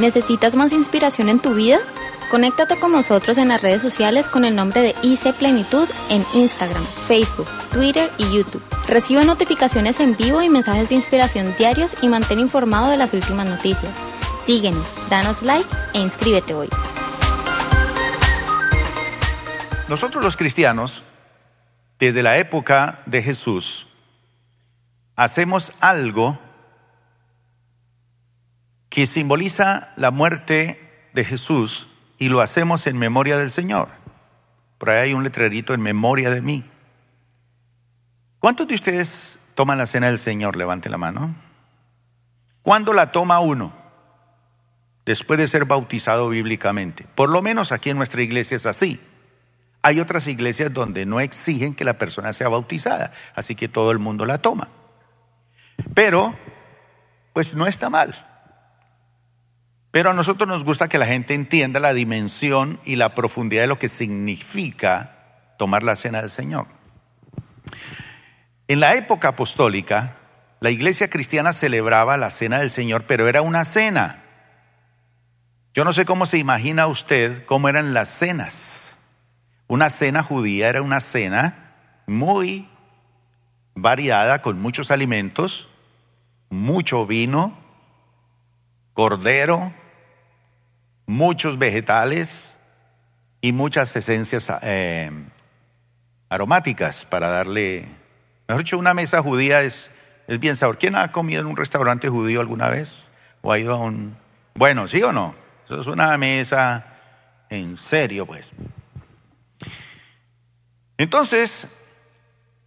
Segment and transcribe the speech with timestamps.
[0.00, 1.78] ¿Necesitas más inspiración en tu vida?
[2.30, 6.82] Conéctate con nosotros en las redes sociales con el nombre de IC Plenitud en Instagram,
[7.06, 8.62] Facebook, Twitter y YouTube.
[8.88, 13.46] Recibe notificaciones en vivo y mensajes de inspiración diarios y mantén informado de las últimas
[13.46, 13.94] noticias.
[14.42, 16.70] Síguenos, danos like e inscríbete hoy.
[19.86, 21.02] Nosotros los cristianos,
[21.98, 23.86] desde la época de Jesús,
[25.14, 26.38] hacemos algo
[28.90, 31.88] que simboliza la muerte de Jesús
[32.18, 33.88] y lo hacemos en memoria del Señor.
[34.76, 36.64] Por ahí hay un letrerito en memoria de mí.
[38.40, 40.56] ¿Cuántos de ustedes toman la cena del Señor?
[40.56, 41.34] Levante la mano.
[42.62, 43.72] ¿Cuándo la toma uno?
[45.06, 47.06] Después de ser bautizado bíblicamente.
[47.14, 49.00] Por lo menos aquí en nuestra iglesia es así.
[49.82, 53.98] Hay otras iglesias donde no exigen que la persona sea bautizada, así que todo el
[53.98, 54.68] mundo la toma.
[55.94, 56.34] Pero,
[57.32, 58.29] pues no está mal.
[59.90, 63.68] Pero a nosotros nos gusta que la gente entienda la dimensión y la profundidad de
[63.68, 65.16] lo que significa
[65.58, 66.66] tomar la cena del Señor.
[68.68, 70.16] En la época apostólica,
[70.60, 74.22] la iglesia cristiana celebraba la cena del Señor, pero era una cena.
[75.74, 78.96] Yo no sé cómo se imagina usted cómo eran las cenas.
[79.66, 81.72] Una cena judía era una cena
[82.06, 82.68] muy
[83.74, 85.68] variada, con muchos alimentos,
[86.48, 87.56] mucho vino,
[88.94, 89.72] cordero,
[91.10, 92.30] muchos vegetales
[93.40, 95.10] y muchas esencias eh,
[96.28, 97.86] aromáticas para darle,
[98.46, 99.90] mejor dicho, una mesa judía es,
[100.28, 100.78] es bien sabor.
[100.78, 103.06] ¿Quién ha comido en un restaurante judío alguna vez?
[103.42, 104.16] ¿O ha ido a un...
[104.54, 105.34] Bueno, ¿sí o no?
[105.64, 106.86] Eso es una mesa
[107.48, 108.50] en serio, pues.
[110.96, 111.66] Entonces,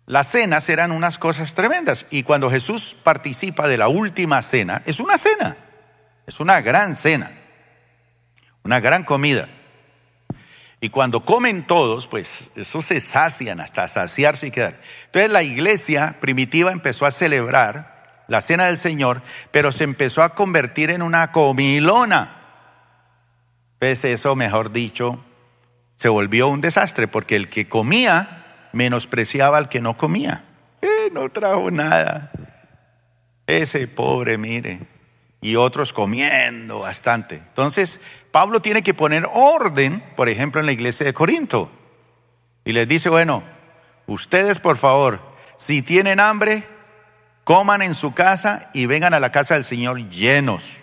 [0.05, 2.07] las cenas eran unas cosas tremendas.
[2.09, 5.55] Y cuando Jesús participa de la última cena, es una cena,
[6.27, 7.42] es una gran cena
[8.63, 9.49] una gran comida.
[10.81, 14.81] Y cuando comen todos, pues eso se sacian hasta saciarse y quedar.
[15.05, 19.21] Entonces la iglesia primitiva empezó a celebrar la cena del Señor,
[19.51, 22.37] pero se empezó a convertir en una comilona.
[23.79, 25.23] Pues eso, mejor dicho,
[25.97, 30.43] se volvió un desastre, porque el que comía menospreciaba al que no comía.
[30.81, 32.31] Eh, no trajo nada.
[33.47, 34.92] Ese pobre, mire.
[35.43, 37.35] Y otros comiendo bastante.
[37.35, 37.99] Entonces,
[38.31, 41.69] Pablo tiene que poner orden, por ejemplo, en la iglesia de Corinto.
[42.65, 43.43] Y les dice, bueno,
[44.07, 45.19] ustedes por favor,
[45.57, 46.63] si tienen hambre,
[47.43, 50.77] coman en su casa y vengan a la casa del Señor llenos.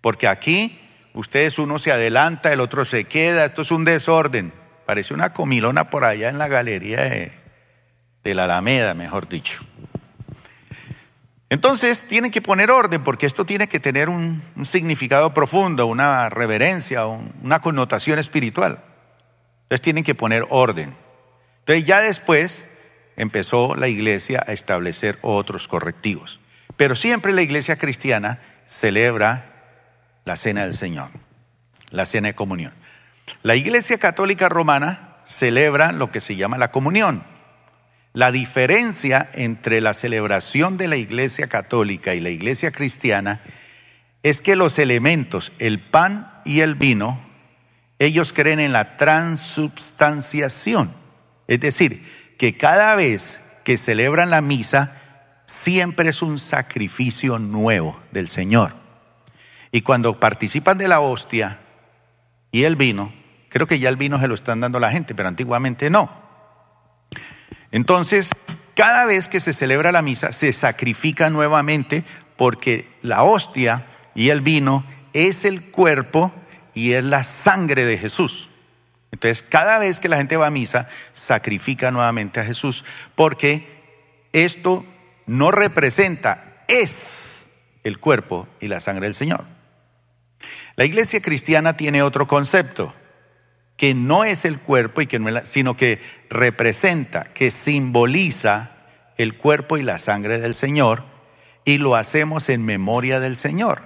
[0.00, 0.80] Porque aquí
[1.14, 4.52] ustedes uno se adelanta, el otro se queda, esto es un desorden.
[4.84, 7.32] Parece una comilona por allá en la galería de,
[8.22, 9.64] de la Alameda, mejor dicho.
[11.54, 17.06] Entonces tienen que poner orden porque esto tiene que tener un, significado profundo, una reverencia,
[17.06, 18.82] una connotación espiritual.
[19.62, 20.96] Entonces tienen que poner orden.
[21.60, 22.64] Entonces ya después
[23.14, 26.40] empezó la iglesia a establecer otros correctivos.
[26.76, 29.52] Pero siempre la iglesia cristiana celebra
[30.24, 31.10] la cena del Señor,
[31.90, 32.72] la cena de comunión.
[33.44, 37.22] La iglesia católica romana celebra lo que se llama la comunión.
[38.14, 43.40] La diferencia entre la celebración de la Iglesia Católica y la Iglesia Cristiana
[44.22, 47.18] es que los elementos, el pan y el vino,
[47.98, 50.92] ellos creen en la transubstanciación.
[51.48, 52.08] Es decir,
[52.38, 54.92] que cada vez que celebran la misa,
[55.44, 58.74] siempre es un sacrificio nuevo del Señor.
[59.72, 61.58] Y cuando participan de la hostia
[62.52, 63.12] y el vino,
[63.48, 66.23] creo que ya el vino se lo están dando la gente, pero antiguamente no.
[67.74, 68.30] Entonces,
[68.76, 72.04] cada vez que se celebra la misa, se sacrifica nuevamente
[72.36, 76.32] porque la hostia y el vino es el cuerpo
[76.72, 78.48] y es la sangre de Jesús.
[79.10, 82.84] Entonces, cada vez que la gente va a misa, sacrifica nuevamente a Jesús,
[83.16, 83.66] porque
[84.32, 84.86] esto
[85.26, 87.44] no representa, es
[87.82, 89.46] el cuerpo y la sangre del Señor.
[90.76, 92.94] La iglesia cristiana tiene otro concepto
[93.76, 96.00] que no es el cuerpo y que no es sino que
[96.30, 98.70] representa, que simboliza
[99.16, 101.04] el cuerpo y la sangre del Señor
[101.64, 103.82] y lo hacemos en memoria del Señor.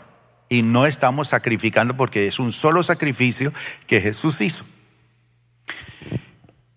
[0.49, 3.53] Y no estamos sacrificando porque es un solo sacrificio
[3.87, 4.65] que Jesús hizo.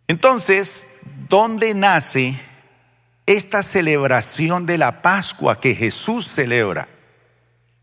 [0.08, 0.86] Entonces,
[1.30, 2.36] ¿dónde nace
[3.26, 6.90] esta celebración de la Pascua que Jesús celebra?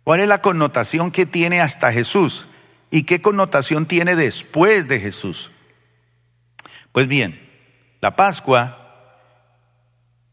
[0.05, 2.47] ¿Cuál es la connotación que tiene hasta Jesús?
[2.91, 5.51] ¿Y qué connotación tiene después de Jesús?
[6.93, 7.41] Pues bien,
[8.01, 8.79] la Pascua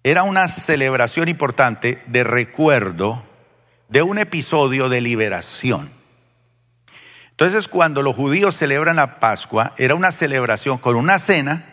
[0.03, 3.23] era una celebración importante de recuerdo
[3.89, 5.91] de un episodio de liberación.
[7.31, 11.65] Entonces cuando los judíos celebran la Pascua, era una celebración con una cena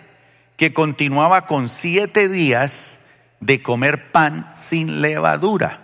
[0.57, 2.99] que continuaba con siete días
[3.41, 5.81] de comer pan sin levadura.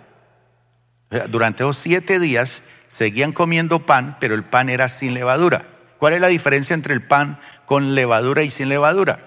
[1.29, 5.65] Durante esos siete días seguían comiendo pan, pero el pan era sin levadura.
[5.97, 9.19] ¿Cuál es la diferencia entre el pan con levadura y sin levadura?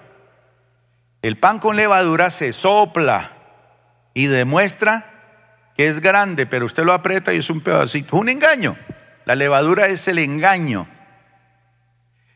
[1.23, 3.31] El pan con levadura se sopla
[4.13, 5.09] y demuestra
[5.75, 8.17] que es grande, pero usted lo aprieta y es un pedacito.
[8.17, 8.75] Un engaño.
[9.25, 10.87] La levadura es el engaño.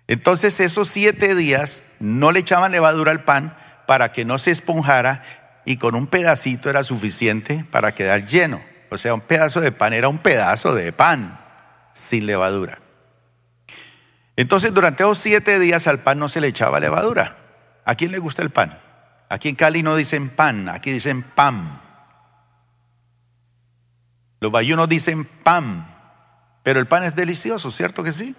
[0.08, 5.22] Entonces esos siete días no le echaban levadura al pan para que no se esponjara
[5.66, 8.62] y con un pedacito era suficiente para quedar lleno.
[8.90, 11.40] O sea, un pedazo de pan era un pedazo de pan
[11.94, 12.80] sin levadura.
[14.36, 17.38] Entonces durante esos siete días al pan no se le echaba levadura.
[17.86, 18.78] ¿A quién le gusta el pan?
[19.30, 21.82] Aquí en Cali no dicen pan, aquí dicen pan.
[24.40, 25.88] Los bayunos dicen pan,
[26.64, 28.36] pero el pan es delicioso, ¿cierto que sí?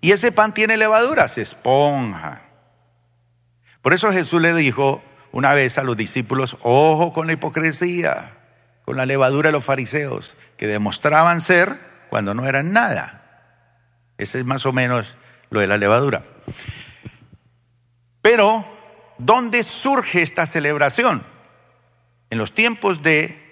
[0.00, 2.42] Y ese pan tiene levadura, se esponja.
[3.80, 8.33] Por eso Jesús le dijo una vez a los discípulos, ojo con la hipocresía,
[8.84, 11.78] con la levadura de los fariseos, que demostraban ser
[12.10, 13.22] cuando no eran nada.
[14.18, 15.16] Ese es más o menos
[15.50, 16.24] lo de la levadura.
[18.22, 18.64] Pero,
[19.18, 21.22] ¿dónde surge esta celebración?
[22.30, 23.42] En los tiempos de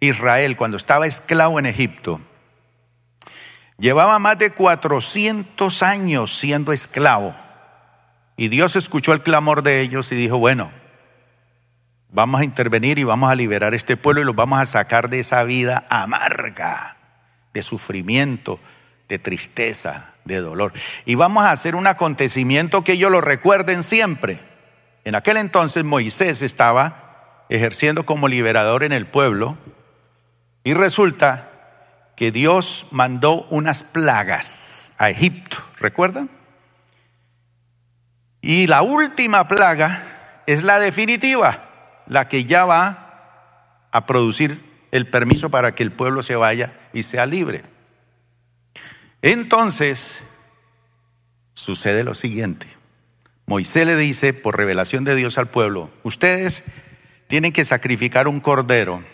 [0.00, 2.20] Israel, cuando estaba esclavo en Egipto,
[3.78, 7.34] llevaba más de 400 años siendo esclavo.
[8.36, 10.72] Y Dios escuchó el clamor de ellos y dijo, bueno,
[12.12, 15.08] vamos a intervenir y vamos a liberar a este pueblo y los vamos a sacar
[15.08, 16.96] de esa vida amarga,
[17.52, 18.60] de sufrimiento,
[19.08, 20.72] de tristeza, de dolor.
[21.04, 24.40] Y vamos a hacer un acontecimiento que ellos lo recuerden siempre.
[25.04, 29.56] En aquel entonces Moisés estaba ejerciendo como liberador en el pueblo
[30.62, 31.48] y resulta
[32.16, 36.28] que Dios mandó unas plagas a Egipto, ¿recuerdan?
[38.42, 41.69] Y la última plaga es la definitiva,
[42.10, 47.04] la que ya va a producir el permiso para que el pueblo se vaya y
[47.04, 47.62] sea libre.
[49.22, 50.20] Entonces,
[51.54, 52.66] sucede lo siguiente.
[53.46, 56.64] Moisés le dice, por revelación de Dios al pueblo, ustedes
[57.28, 59.04] tienen que sacrificar un cordero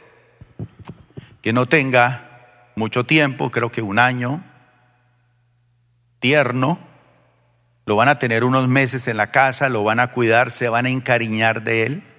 [1.43, 4.43] que no tenga mucho tiempo, creo que un año,
[6.19, 6.79] tierno,
[7.85, 10.87] lo van a tener unos meses en la casa, lo van a cuidar, se van
[10.87, 12.16] a encariñar de él,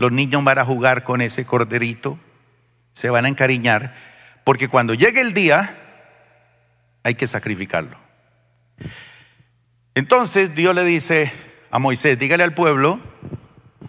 [0.00, 2.18] los niños van a jugar con ese corderito,
[2.94, 3.92] se van a encariñar,
[4.44, 5.76] porque cuando llegue el día
[7.02, 7.98] hay que sacrificarlo.
[9.94, 11.30] Entonces Dios le dice
[11.70, 12.98] a Moisés, dígale al pueblo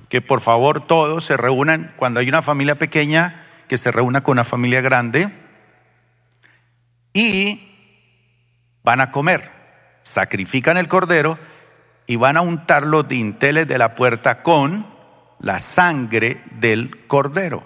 [0.09, 4.33] que por favor todos se reúnan, cuando hay una familia pequeña, que se reúna con
[4.33, 5.31] una familia grande
[7.13, 7.71] y
[8.83, 9.49] van a comer,
[10.01, 11.39] sacrifican el cordero
[12.05, 14.90] y van a untar los dinteles de la puerta con
[15.41, 17.63] la sangre del cordero.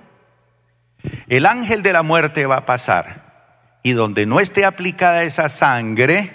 [1.27, 6.33] El ángel de la muerte va a pasar y donde no esté aplicada esa sangre,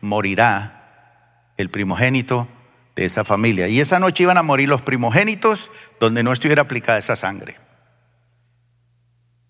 [0.00, 2.48] morirá el primogénito
[2.96, 3.68] de esa familia.
[3.68, 5.70] Y esa noche iban a morir los primogénitos
[6.00, 7.56] donde no estuviera aplicada esa sangre.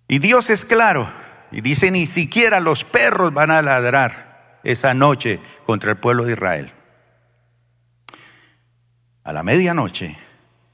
[0.09, 1.09] Y Dios es claro
[1.53, 6.33] y dice, ni siquiera los perros van a ladrar esa noche contra el pueblo de
[6.33, 6.73] Israel.
[9.25, 10.19] A la medianoche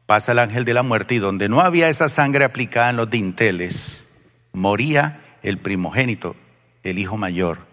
[0.08, 3.10] pasa el ángel de la muerte y donde no había esa sangre aplicada en los
[3.10, 4.06] dinteles,
[4.54, 6.34] moría el primogénito,
[6.82, 7.66] el hijo mayor,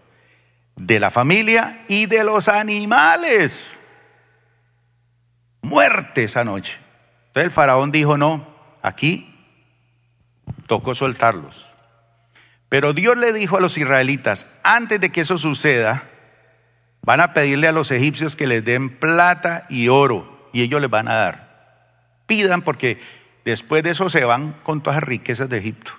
[0.76, 3.72] de la familia y de los animales.
[5.62, 6.78] Muerte esa noche.
[7.28, 8.46] Entonces el faraón dijo, no,
[8.82, 9.34] aquí
[10.68, 11.72] tocó soltarlos.
[12.68, 16.04] Pero Dios le dijo a los israelitas, antes de que eso suceda,
[17.02, 20.90] van a pedirle a los egipcios que les den plata y oro y ellos les
[20.90, 21.45] van a dar.
[22.26, 23.00] Pidan porque
[23.44, 25.92] después de eso se van con todas las riquezas de Egipto.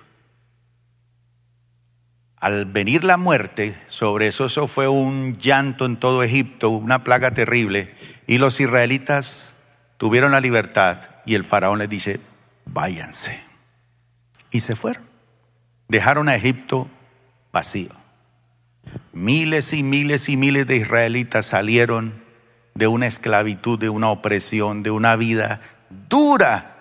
[2.37, 7.33] Al venir la muerte sobre eso, eso fue un llanto en todo Egipto, una plaga
[7.33, 7.95] terrible,
[8.27, 9.53] y los israelitas
[9.97, 12.19] tuvieron la libertad y el faraón les dice,
[12.65, 13.47] váyanse
[14.51, 15.03] y se fueron.
[15.87, 16.89] Dejaron a Egipto
[17.51, 17.91] vacío.
[19.13, 22.21] Miles y miles y miles de israelitas salieron
[22.75, 26.73] de una esclavitud, de una opresión, de una vida dura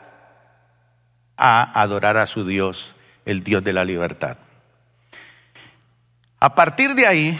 [1.36, 2.94] a adorar a su Dios,
[3.24, 4.38] el Dios de la libertad.
[6.40, 7.38] A partir de ahí,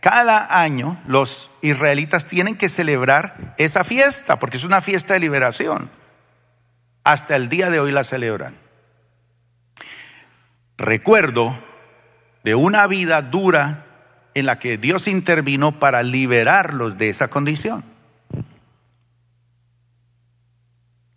[0.00, 5.90] cada año los israelitas tienen que celebrar esa fiesta, porque es una fiesta de liberación.
[7.04, 8.66] Hasta el día de hoy la celebran
[10.76, 11.56] recuerdo
[12.44, 13.84] de una vida dura
[14.34, 17.84] en la que Dios intervino para liberarlos de esa condición.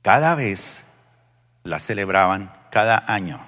[0.09, 0.83] Cada vez
[1.63, 3.45] la celebraban cada año.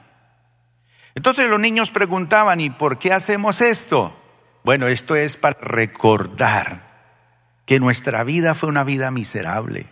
[1.15, 4.15] Entonces los niños preguntaban, ¿y por qué hacemos esto?
[4.63, 6.83] Bueno, esto es para recordar
[7.65, 9.87] que nuestra vida fue una vida miserable,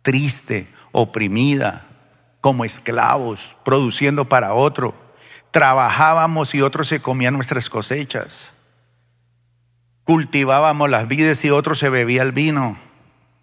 [0.00, 1.84] triste, oprimida,
[2.40, 4.94] como esclavos, produciendo para otro.
[5.50, 8.54] Trabajábamos y otros se comían nuestras cosechas.
[10.04, 12.78] Cultivábamos las vides y otros se bebía el vino.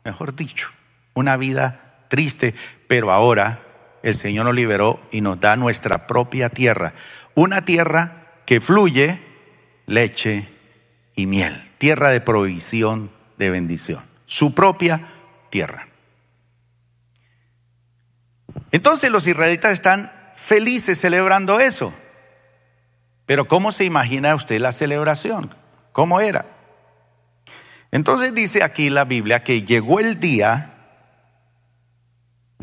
[0.03, 0.71] Mejor dicho,
[1.13, 2.53] una vida triste,
[2.87, 3.61] pero ahora
[4.03, 6.93] el Señor nos liberó y nos da nuestra propia tierra.
[7.33, 9.19] Una tierra que fluye
[9.87, 10.47] leche
[11.15, 11.71] y miel.
[11.77, 14.03] Tierra de provisión, de bendición.
[14.25, 15.07] Su propia
[15.49, 15.87] tierra.
[18.71, 21.93] Entonces los israelitas están felices celebrando eso.
[23.25, 25.53] Pero ¿cómo se imagina usted la celebración?
[25.91, 26.45] ¿Cómo era?
[27.91, 30.74] Entonces dice aquí la Biblia que llegó el día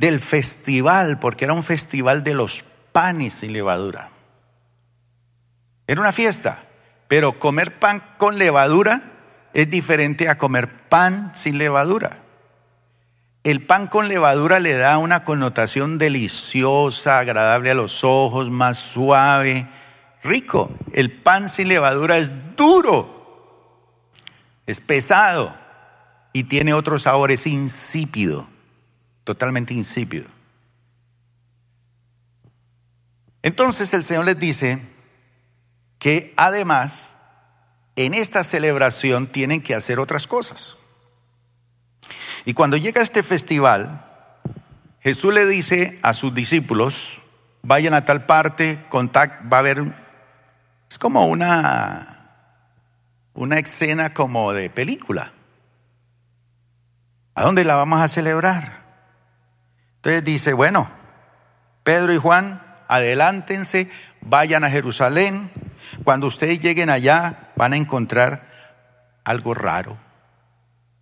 [0.02, 4.08] del festival, porque era un festival de los panes sin levadura.
[5.86, 6.64] Era una fiesta,
[7.06, 9.02] pero comer pan con levadura
[9.54, 12.18] es diferente a comer pan sin levadura.
[13.44, 19.68] El pan con levadura le da una connotación deliciosa, agradable a los ojos, más suave,
[20.24, 20.72] rico.
[20.92, 24.10] El pan sin levadura es duro,
[24.66, 25.54] es pesado
[26.32, 28.48] y tiene otro sabor, es insípido,
[29.24, 30.26] totalmente insípido.
[33.42, 34.80] Entonces el Señor les dice
[35.98, 37.16] que además
[37.96, 40.76] en esta celebración tienen que hacer otras cosas.
[42.44, 44.04] Y cuando llega este festival,
[45.00, 47.20] Jesús le dice a sus discípulos,
[47.62, 49.84] vayan a tal parte, contact, va a haber,
[50.90, 52.12] es como una,
[53.34, 55.32] una escena como de película.
[57.34, 58.81] ¿A dónde la vamos a celebrar?
[60.02, 60.88] Entonces dice, bueno,
[61.84, 63.88] Pedro y Juan, adelántense,
[64.20, 65.48] vayan a Jerusalén.
[66.02, 68.42] Cuando ustedes lleguen allá, van a encontrar
[69.22, 69.96] algo raro.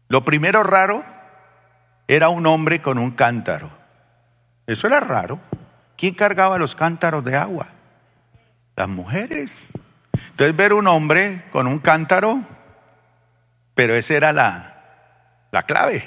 [0.09, 1.03] Lo primero raro
[2.09, 3.71] era un hombre con un cántaro.
[4.67, 5.41] Eso era raro.
[5.97, 7.69] ¿Quién cargaba los cántaros de agua?
[8.77, 9.69] Las mujeres.
[10.13, 12.43] Entonces ver un hombre con un cántaro,
[13.75, 16.07] pero esa era la, la clave.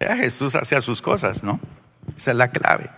[0.00, 1.60] Jesús hacía sus cosas, ¿no?
[2.16, 2.90] Esa es la clave.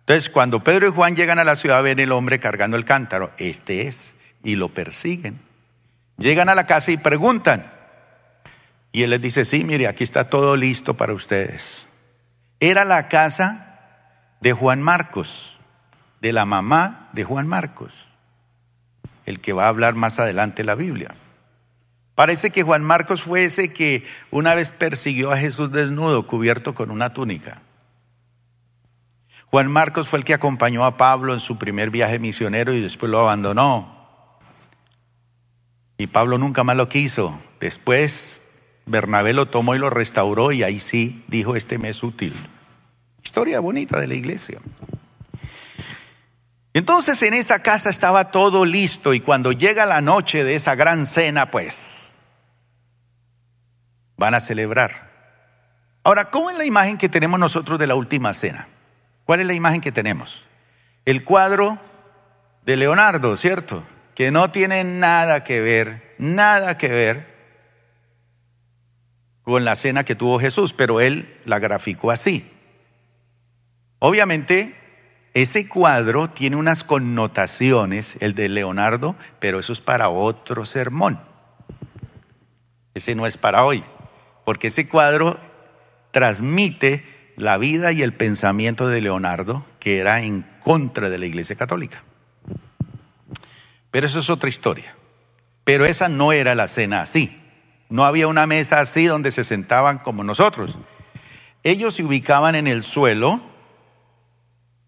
[0.00, 3.32] Entonces cuando Pedro y Juan llegan a la ciudad ven el hombre cargando el cántaro.
[3.38, 4.14] Este es.
[4.44, 5.40] Y lo persiguen.
[6.18, 7.72] Llegan a la casa y preguntan.
[8.92, 11.86] Y él les dice, sí, mire, aquí está todo listo para ustedes.
[12.60, 13.80] Era la casa
[14.40, 15.58] de Juan Marcos,
[16.20, 18.06] de la mamá de Juan Marcos,
[19.26, 21.14] el que va a hablar más adelante la Biblia.
[22.14, 26.90] Parece que Juan Marcos fue ese que una vez persiguió a Jesús desnudo, cubierto con
[26.90, 27.60] una túnica.
[29.50, 33.10] Juan Marcos fue el que acompañó a Pablo en su primer viaje misionero y después
[33.10, 33.96] lo abandonó.
[35.98, 37.40] Y Pablo nunca más lo quiso.
[37.60, 38.40] Después
[38.86, 42.34] Bernabé lo tomó y lo restauró y ahí sí dijo, este mes útil.
[43.22, 44.60] Historia bonita de la iglesia.
[46.74, 51.06] Entonces en esa casa estaba todo listo y cuando llega la noche de esa gran
[51.06, 52.14] cena, pues
[54.16, 55.10] van a celebrar.
[56.04, 58.68] Ahora, ¿cómo es la imagen que tenemos nosotros de la última cena?
[59.26, 60.44] ¿Cuál es la imagen que tenemos?
[61.04, 61.78] El cuadro
[62.64, 63.82] de Leonardo, ¿cierto?
[64.14, 67.34] Que no tiene nada que ver, nada que ver
[69.42, 72.48] con la cena que tuvo Jesús, pero él la graficó así.
[73.98, 74.76] Obviamente,
[75.34, 81.20] ese cuadro tiene unas connotaciones, el de Leonardo, pero eso es para otro sermón.
[82.94, 83.84] Ese no es para hoy,
[84.44, 85.38] porque ese cuadro
[86.12, 91.56] transmite la vida y el pensamiento de Leonardo, que era en contra de la Iglesia
[91.56, 92.02] Católica.
[93.90, 94.94] Pero eso es otra historia.
[95.64, 97.42] Pero esa no era la cena así.
[97.88, 100.78] No había una mesa así donde se sentaban como nosotros.
[101.62, 103.40] Ellos se ubicaban en el suelo,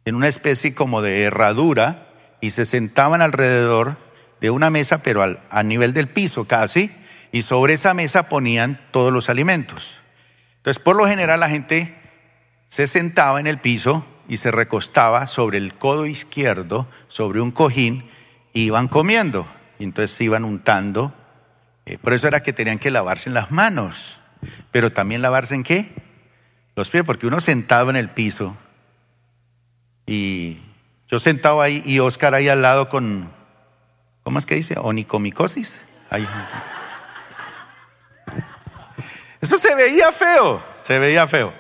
[0.05, 2.09] en una especie como de herradura,
[2.41, 3.97] y se sentaban alrededor
[4.41, 6.93] de una mesa, pero al, a nivel del piso casi,
[7.33, 10.01] y sobre esa mesa ponían todos los alimentos.
[10.59, 11.98] Entonces, por lo general, la gente
[12.69, 18.09] se sentaba en el piso y se recostaba sobre el codo izquierdo, sobre un cojín,
[18.53, 19.47] y iban comiendo.
[19.79, 21.13] Y entonces iban untando
[21.89, 24.21] eh, por eso era que tenían que lavarse en las manos,
[24.71, 25.91] pero también lavarse en qué?
[26.77, 28.55] Los pies, porque uno sentado en el piso
[30.05, 30.61] y
[31.09, 33.31] yo sentado ahí y Oscar ahí al lado con,
[34.23, 34.75] ¿cómo es que dice?
[34.79, 35.81] Onicomicosis.
[39.41, 41.55] Eso se veía feo, se veía feo.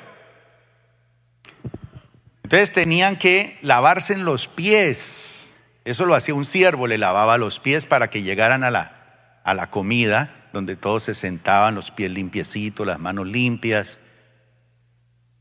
[2.49, 5.51] Entonces tenían que lavarse en los pies.
[5.85, 9.53] Eso lo hacía un siervo, le lavaba los pies para que llegaran a la, a
[9.53, 13.99] la comida, donde todos se sentaban, los pies limpiecitos, las manos limpias.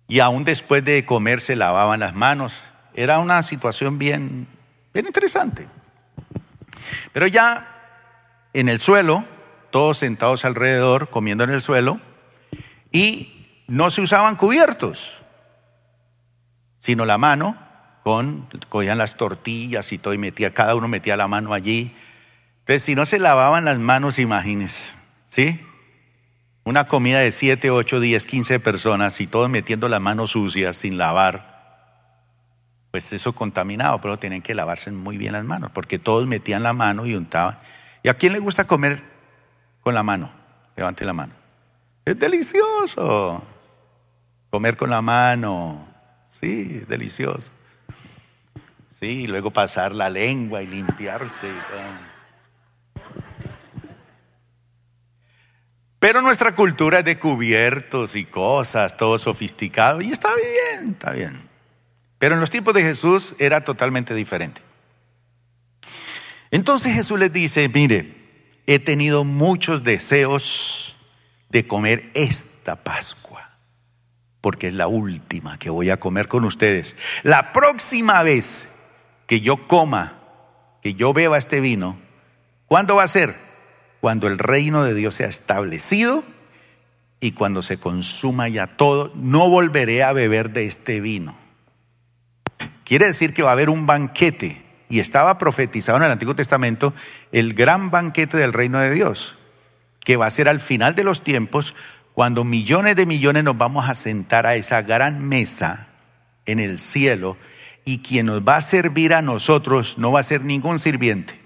[0.10, 2.62] Y aún después de comer se lavaban las manos.
[2.94, 4.46] Era una situación bien,
[4.94, 5.66] bien interesante.
[7.14, 9.24] Pero ya en el suelo,
[9.72, 12.02] todos sentados alrededor, comiendo en el suelo,
[12.92, 15.17] y no se usaban cubiertos,
[16.88, 17.58] sino la mano
[18.02, 21.94] con, cogían las tortillas y todo y metía, cada uno metía la mano allí.
[22.60, 24.94] Entonces, si no se lavaban las manos, imagínense,
[25.26, 25.60] ¿sí?
[26.64, 30.98] Una comida de 7, 8, 10, 15 personas y todos metiendo las manos sucias sin
[30.98, 36.64] lavar, pues eso contaminado, pero tienen que lavarse muy bien las manos, porque todos metían
[36.64, 37.60] la mano y untaban.
[38.02, 39.04] ¿Y a quién le gusta comer
[39.82, 40.32] con la mano?
[40.78, 41.34] Levante la mano.
[42.06, 43.44] Es delicioso.
[44.50, 45.87] Comer con la mano.
[46.40, 47.50] Sí, delicioso.
[49.00, 51.48] Sí, y luego pasar la lengua y limpiarse.
[56.00, 61.42] Pero nuestra cultura es de cubiertos y cosas, todo sofisticado, y está bien, está bien.
[62.20, 64.62] Pero en los tiempos de Jesús era totalmente diferente.
[66.52, 68.16] Entonces Jesús les dice, mire,
[68.68, 70.96] he tenido muchos deseos
[71.50, 73.47] de comer esta Pascua,
[74.48, 76.96] porque es la última que voy a comer con ustedes.
[77.24, 78.66] La próxima vez
[79.26, 80.20] que yo coma,
[80.82, 81.98] que yo beba este vino,
[82.66, 83.36] ¿cuándo va a ser?
[84.00, 86.24] Cuando el reino de Dios sea establecido
[87.20, 91.36] y cuando se consuma ya todo, no volveré a beber de este vino.
[92.86, 96.94] Quiere decir que va a haber un banquete y estaba profetizado en el Antiguo Testamento
[97.34, 99.36] el gran banquete del reino de Dios,
[100.06, 101.76] que va a ser al final de los tiempos,
[102.18, 105.86] cuando millones de millones nos vamos a sentar a esa gran mesa
[106.48, 107.38] en el cielo
[107.86, 111.40] y quien nos va a servir a nosotros no va a ser ningún sirviente.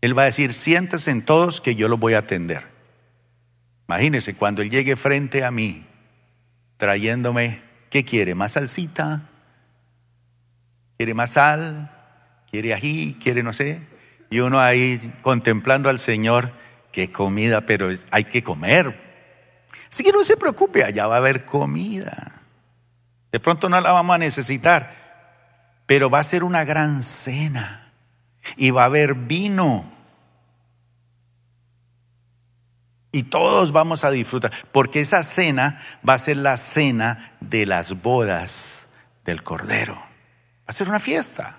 [0.00, 2.66] Él va a decir, siéntese en todos que yo los voy a atender.
[3.88, 5.84] Imagínese cuando Él llegue frente a mí,
[6.78, 8.34] trayéndome, ¿qué quiere?
[8.34, 9.28] ¿Más salsita?
[10.96, 11.90] quiere más sal,
[12.50, 13.82] quiere ají, quiere no sé.
[14.30, 16.52] Y uno ahí contemplando al Señor,
[16.92, 19.12] qué comida, pero hay que comer.
[19.90, 22.42] Así que no se preocupe, allá va a haber comida.
[23.30, 24.94] De pronto no la vamos a necesitar,
[25.86, 27.92] pero va a ser una gran cena
[28.56, 29.90] y va a haber vino.
[33.10, 38.00] Y todos vamos a disfrutar, porque esa cena va a ser la cena de las
[38.00, 38.86] bodas
[39.24, 40.12] del Cordero
[40.72, 41.58] hacer una fiesta.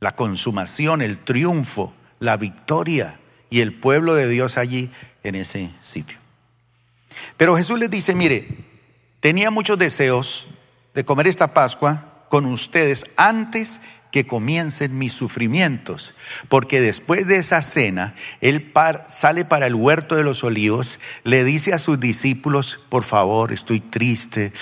[0.00, 3.18] La consumación, el triunfo, la victoria
[3.50, 4.90] y el pueblo de Dios allí
[5.22, 6.18] en ese sitio.
[7.36, 8.48] Pero Jesús les dice, mire,
[9.20, 10.48] tenía muchos deseos
[10.94, 13.80] de comer esta Pascua con ustedes antes
[14.10, 16.14] que comiencen mis sufrimientos,
[16.48, 18.72] porque después de esa cena, Él
[19.08, 23.80] sale para el huerto de los olivos, le dice a sus discípulos, por favor, estoy
[23.80, 24.52] triste,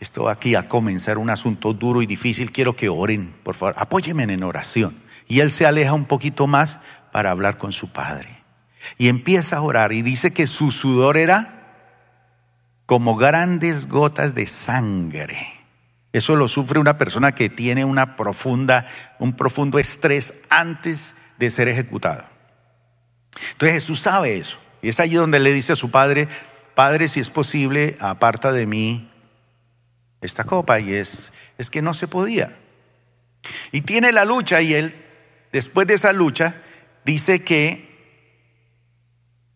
[0.00, 4.22] esto aquí a comenzar un asunto duro y difícil, quiero que oren, por favor, apóyenme
[4.22, 4.96] en oración.
[5.26, 6.78] Y él se aleja un poquito más
[7.18, 8.44] para hablar con su padre.
[8.96, 11.64] Y empieza a orar y dice que su sudor era
[12.86, 15.48] como grandes gotas de sangre.
[16.12, 18.86] Eso lo sufre una persona que tiene una profunda,
[19.18, 22.22] un profundo estrés antes de ser ejecutado.
[23.50, 24.58] Entonces Jesús sabe eso.
[24.80, 26.28] Y es allí donde le dice a su padre,
[26.76, 29.10] Padre, si es posible, aparta de mí
[30.20, 32.56] esta copa y es, es que no se podía.
[33.72, 34.94] Y tiene la lucha y él,
[35.50, 36.62] después de esa lucha,
[37.08, 37.88] dice que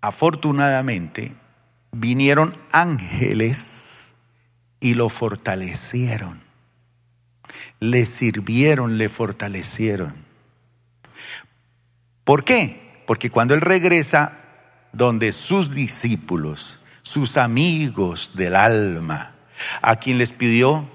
[0.00, 1.34] afortunadamente
[1.92, 4.14] vinieron ángeles
[4.80, 6.40] y lo fortalecieron.
[7.78, 10.14] Le sirvieron, le fortalecieron.
[12.24, 13.02] ¿Por qué?
[13.06, 14.38] Porque cuando él regresa
[14.94, 19.34] donde sus discípulos, sus amigos del alma,
[19.82, 20.88] a quien les pidió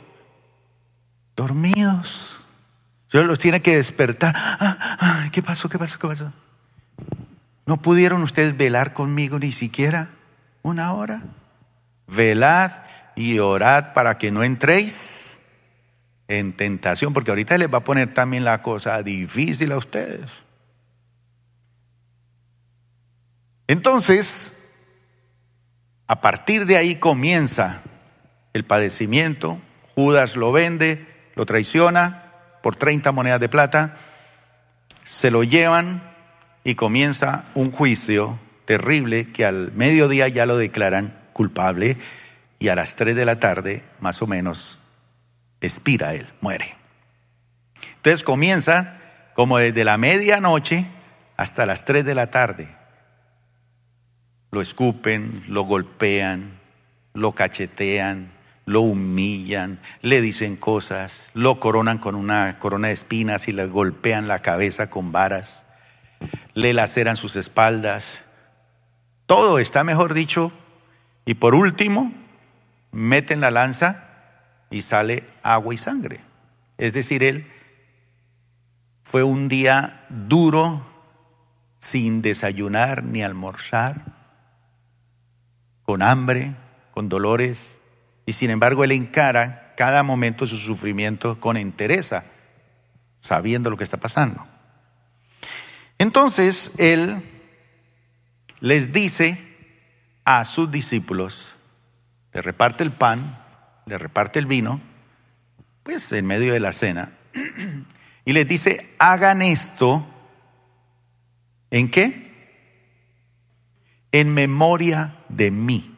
[1.36, 2.42] dormidos.
[3.12, 4.34] Yo los tiene que despertar.
[4.36, 5.70] Ah, ¿Qué pasó?
[5.70, 6.00] ¿Qué pasó?
[6.00, 6.34] ¿Qué pasó?
[7.68, 10.10] ¿No pudieron ustedes velar conmigo ni siquiera
[10.64, 11.22] una hora?
[12.08, 12.72] Velad
[13.14, 15.38] y orad para que no entréis
[16.30, 20.32] en tentación, porque ahorita les va a poner también la cosa difícil a ustedes.
[23.68, 24.54] Entonces,
[26.08, 27.82] a partir de ahí comienza
[28.54, 29.60] el padecimiento,
[29.94, 32.32] Judas lo vende, lo traiciona
[32.64, 33.98] por 30 monedas de plata,
[35.04, 36.16] se lo llevan
[36.68, 41.96] y comienza un juicio terrible que al mediodía ya lo declaran culpable
[42.60, 44.78] y a las 3 de la tarde, más o menos,
[45.62, 46.76] expira él, muere.
[47.96, 49.00] Entonces comienza
[49.34, 50.88] como desde la medianoche
[51.38, 52.68] hasta las 3 de la tarde.
[54.52, 56.60] Lo escupen, lo golpean,
[57.14, 58.34] lo cachetean,
[58.66, 64.28] lo humillan, le dicen cosas, lo coronan con una corona de espinas y le golpean
[64.28, 65.64] la cabeza con varas,
[66.54, 68.24] le laceran sus espaldas.
[69.26, 70.52] Todo está, mejor dicho,
[71.26, 72.14] y por último,
[72.92, 74.04] meten la lanza
[74.70, 76.22] y sale agua y sangre.
[76.78, 77.48] Es decir, él
[79.04, 80.86] fue un día duro,
[81.80, 84.02] sin desayunar ni almorzar,
[85.84, 86.56] con hambre,
[86.92, 87.80] con dolores,
[88.26, 92.26] y sin embargo él encara cada momento de su sufrimiento con entereza,
[93.20, 94.46] sabiendo lo que está pasando.
[96.00, 97.24] Entonces él
[98.60, 99.44] les dice
[100.26, 101.56] a sus discípulos,
[102.34, 103.38] le reparte el pan,
[103.86, 104.82] le reparte el vino,
[105.84, 107.12] pues en medio de la cena,
[108.26, 110.06] y les dice, hagan esto,
[111.72, 112.28] ¿en qué?
[114.12, 115.96] En memoria de mí.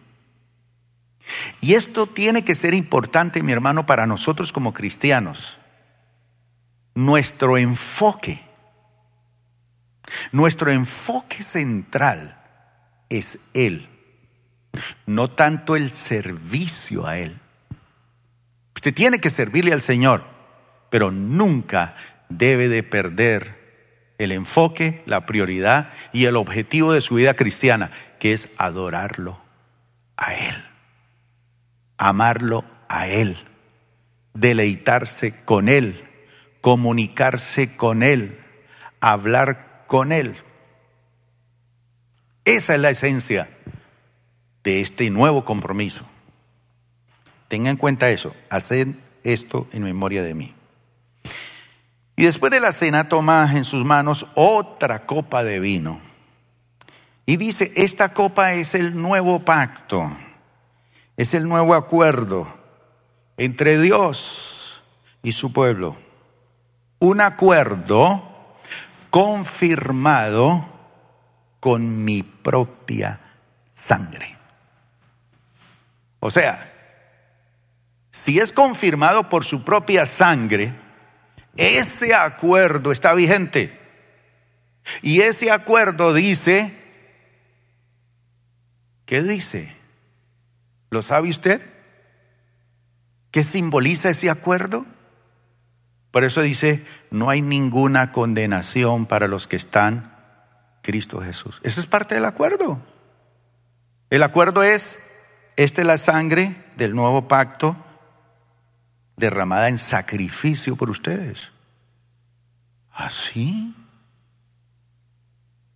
[1.62, 5.58] Y esto tiene que ser importante, mi hermano, para nosotros como cristianos.
[6.96, 8.44] Nuestro enfoque,
[10.32, 12.38] nuestro enfoque central
[13.10, 13.90] es Él
[15.06, 17.40] no tanto el servicio a Él.
[18.76, 20.24] Usted tiene que servirle al Señor,
[20.90, 21.96] pero nunca
[22.30, 23.58] debe de perder
[24.18, 29.42] el enfoque, la prioridad y el objetivo de su vida cristiana, que es adorarlo
[30.18, 30.56] a Él,
[31.98, 33.38] amarlo a Él,
[34.34, 36.06] deleitarse con Él,
[36.62, 38.40] comunicarse con Él,
[39.00, 40.36] hablar con Él.
[42.46, 43.50] Esa es la esencia
[44.64, 46.08] de este nuevo compromiso.
[47.48, 48.90] Tenga en cuenta eso, haced
[49.24, 50.54] esto en memoria de mí.
[52.16, 56.00] Y después de la cena toma en sus manos otra copa de vino.
[57.26, 60.12] Y dice, esta copa es el nuevo pacto,
[61.18, 62.48] es el nuevo acuerdo
[63.38, 64.84] entre Dios
[65.24, 65.98] y su pueblo.
[67.00, 68.29] Un acuerdo
[69.10, 70.68] confirmado
[71.60, 73.20] con mi propia
[73.70, 74.38] sangre.
[76.20, 76.74] O sea,
[78.12, 80.74] si es confirmado por su propia sangre,
[81.56, 83.78] ese acuerdo está vigente.
[85.02, 86.74] Y ese acuerdo dice,
[89.06, 89.76] ¿qué dice?
[90.90, 91.62] ¿Lo sabe usted?
[93.32, 94.86] ¿Qué simboliza ese acuerdo?
[96.12, 100.16] Por eso dice, no hay ninguna condenación para los que están
[100.82, 101.60] Cristo Jesús.
[101.64, 102.82] Eso es parte del acuerdo.
[104.10, 105.00] El acuerdo es
[105.56, 107.76] esta es la sangre del nuevo pacto
[109.18, 111.52] derramada en sacrificio por ustedes.
[112.92, 113.76] ¿Así?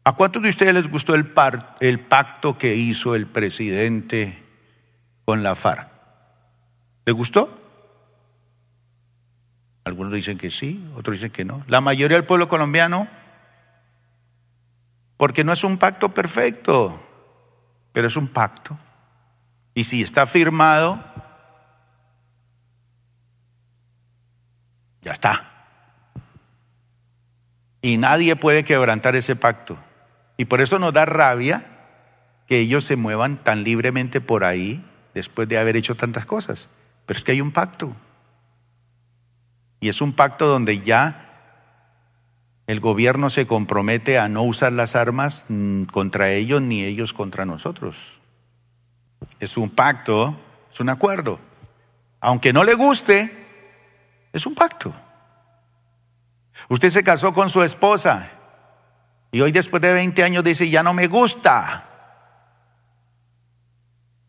[0.05, 1.33] ¿A cuántos de ustedes les gustó el,
[1.79, 4.43] el pacto que hizo el presidente
[5.25, 5.89] con la FARC?
[7.05, 7.62] ¿Les gustó?
[9.83, 11.63] Algunos dicen que sí, otros dicen que no.
[11.67, 13.07] La mayoría del pueblo colombiano,
[15.17, 17.01] porque no es un pacto perfecto,
[17.91, 18.77] pero es un pacto
[19.73, 20.99] y si está firmado,
[25.01, 25.49] ya está.
[27.81, 29.77] Y nadie puede quebrantar ese pacto.
[30.37, 31.65] Y por eso nos da rabia
[32.47, 36.69] que ellos se muevan tan libremente por ahí después de haber hecho tantas cosas.
[37.05, 37.95] Pero es que hay un pacto.
[39.83, 41.25] Y es un pacto donde ya
[42.67, 47.43] el gobierno se compromete a no usar las armas mm, contra ellos ni ellos contra
[47.43, 48.21] nosotros.
[49.41, 50.39] Es un pacto,
[50.71, 51.37] es un acuerdo.
[52.21, 53.45] Aunque no le guste,
[54.31, 54.93] es un pacto.
[56.69, 58.29] Usted se casó con su esposa
[59.33, 61.89] y hoy después de 20 años dice, ya no me gusta.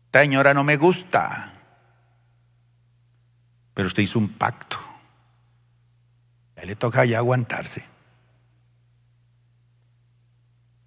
[0.07, 1.53] Esta señora no me gusta.
[3.73, 4.94] Pero usted hizo un pacto.
[6.65, 7.83] Le toca ya aguantarse.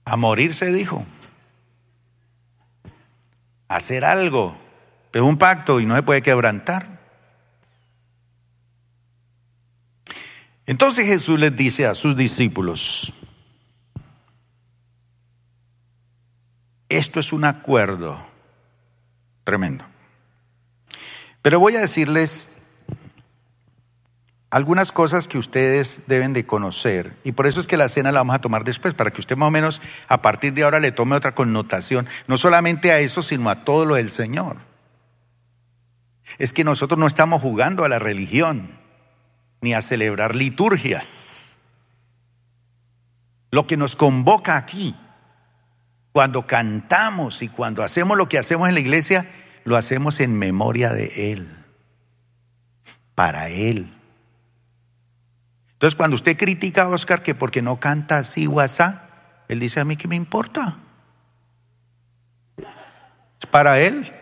[0.05, 1.05] A morir se dijo
[3.69, 4.57] hacer algo,
[5.11, 6.99] pero un pacto y no se puede quebrantar.
[10.67, 13.13] Entonces Jesús les dice a sus discípulos,
[16.89, 18.19] esto es un acuerdo
[19.45, 19.85] tremendo.
[21.43, 22.51] Pero voy a decirles
[24.51, 28.21] algunas cosas que ustedes deben de conocer, y por eso es que la cena la
[28.21, 30.93] vamos a tomar después, para que usted más o menos a partir de ahora le
[30.93, 34.57] tome otra connotación, no solamente a eso, sino a todo lo del Señor.
[36.39, 38.71] Es que nosotros no estamos jugando a la religión,
[39.61, 41.57] ni a celebrar liturgias.
[43.51, 44.95] Lo que nos convoca aquí,
[46.13, 49.29] cuando cantamos y cuando hacemos lo que hacemos en la iglesia,
[49.65, 51.49] lo hacemos en memoria de Él,
[53.15, 53.98] para Él.
[55.79, 59.01] Entonces, cuando usted critica a Oscar que porque no canta así WhatsApp,
[59.47, 60.77] él dice a mí que me importa.
[62.57, 64.13] Es para él.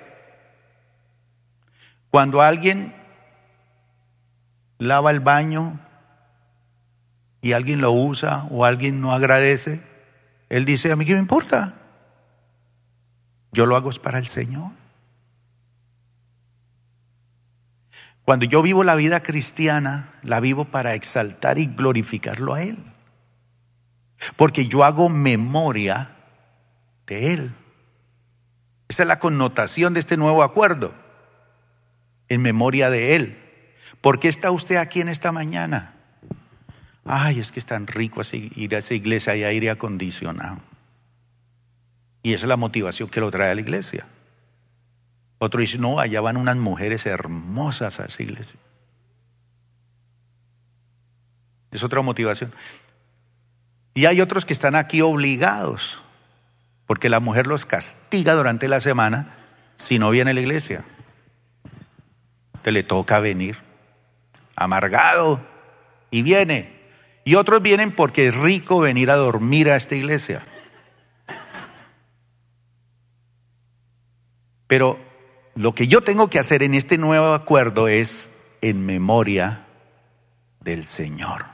[2.11, 2.95] Cuando alguien
[4.77, 5.81] lava el baño
[7.41, 9.81] y alguien lo usa o alguien no agradece,
[10.51, 11.73] él dice, a mí qué me importa.
[13.53, 14.73] Yo lo hago es para el Señor.
[18.27, 22.77] Cuando yo vivo la vida cristiana, la vivo para exaltar y glorificarlo a Él.
[24.35, 26.11] Porque yo hago memoria
[27.07, 27.53] de Él.
[28.89, 30.93] Esa es la connotación de este nuevo acuerdo.
[32.29, 33.39] En memoria de Él.
[34.01, 35.95] ¿Por qué está usted aquí en esta mañana?
[37.05, 40.59] Ay, es que es tan rico ir a esa iglesia y aire acondicionado.
[42.25, 44.05] Y esa es la motivación que lo trae a la iglesia.
[45.39, 48.59] Otro dice, no, allá van unas mujeres hermosas a esa iglesia.
[51.71, 52.53] Es otra motivación.
[53.93, 56.01] Y hay otros que están aquí obligados,
[56.87, 59.35] porque la mujer los castiga durante la semana
[59.77, 60.85] si no viene a la iglesia.
[62.63, 63.59] Te le toca venir,
[64.55, 65.41] amargado,
[66.11, 66.77] y viene.
[67.25, 70.43] Y otros vienen porque es rico venir a dormir a esta iglesia.
[74.67, 75.06] Pero
[75.57, 78.29] lo que yo tengo que hacer en este nuevo acuerdo es
[78.61, 79.67] en memoria
[80.61, 81.47] del Señor.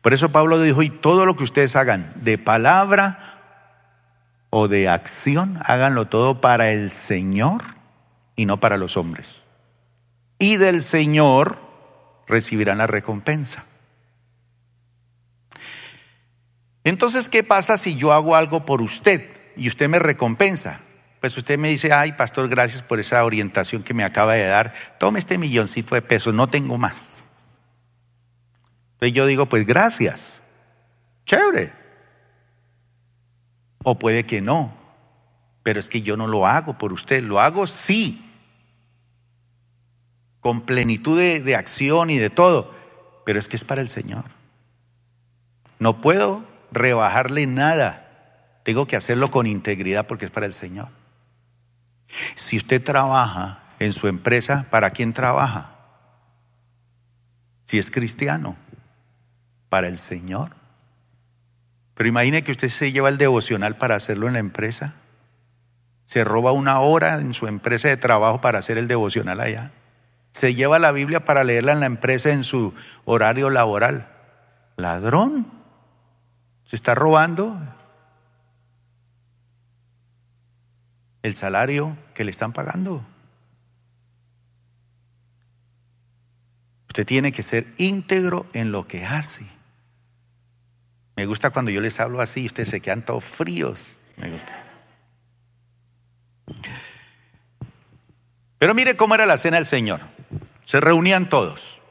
[0.00, 3.42] Por eso Pablo dijo, y todo lo que ustedes hagan, de palabra
[4.48, 7.62] o de acción, háganlo todo para el Señor
[8.34, 9.44] y no para los hombres.
[10.38, 11.58] Y del Señor
[12.26, 13.64] recibirán la recompensa.
[16.82, 20.80] Entonces, ¿qué pasa si yo hago algo por usted y usted me recompensa?
[21.20, 24.74] Pues usted me dice, ay, pastor, gracias por esa orientación que me acaba de dar.
[24.98, 27.16] Tome este milloncito de pesos, no tengo más.
[28.94, 30.42] Entonces yo digo, pues gracias.
[31.24, 31.72] Chévere.
[33.82, 34.74] O puede que no.
[35.62, 38.22] Pero es que yo no lo hago por usted, lo hago sí.
[40.40, 42.74] Con plenitud de, de acción y de todo.
[43.24, 44.24] Pero es que es para el Señor.
[45.78, 48.60] No puedo rebajarle nada.
[48.62, 50.88] Tengo que hacerlo con integridad porque es para el Señor.
[52.46, 55.70] Si usted trabaja en su empresa, ¿para quién trabaja?
[57.66, 58.54] Si es cristiano,
[59.68, 60.52] para el Señor.
[61.94, 64.94] Pero imagine que usted se lleva el devocional para hacerlo en la empresa.
[66.06, 69.72] Se roba una hora en su empresa de trabajo para hacer el devocional allá.
[70.30, 72.74] Se lleva la Biblia para leerla en la empresa en su
[73.06, 74.06] horario laboral.
[74.76, 75.50] Ladrón.
[76.64, 77.60] Se está robando
[81.24, 83.04] el salario que le están pagando.
[86.88, 89.46] Usted tiene que ser íntegro en lo que hace.
[91.14, 93.84] Me gusta cuando yo les hablo así y ustedes se quedan todos fríos.
[94.16, 94.64] Me gusta.
[98.58, 100.00] Pero mire cómo era la cena del Señor.
[100.64, 101.82] Se reunían todos.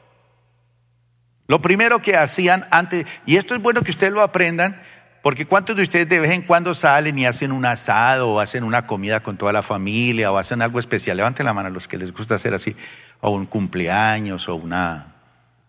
[1.46, 4.82] Lo primero que hacían antes, y esto es bueno que ustedes lo aprendan,
[5.26, 8.62] porque ¿cuántos de ustedes de vez en cuando salen y hacen un asado o hacen
[8.62, 11.16] una comida con toda la familia o hacen algo especial?
[11.16, 12.76] Levanten la mano a los que les gusta hacer así,
[13.20, 15.14] o un cumpleaños o una,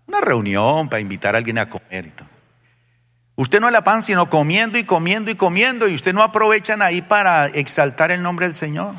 [0.06, 2.28] una reunión para invitar a alguien a comer y todo.
[3.36, 7.02] Usted no la pan, sino comiendo y comiendo y comiendo, y usted no aprovechan ahí
[7.02, 8.94] para exaltar el nombre del Señor.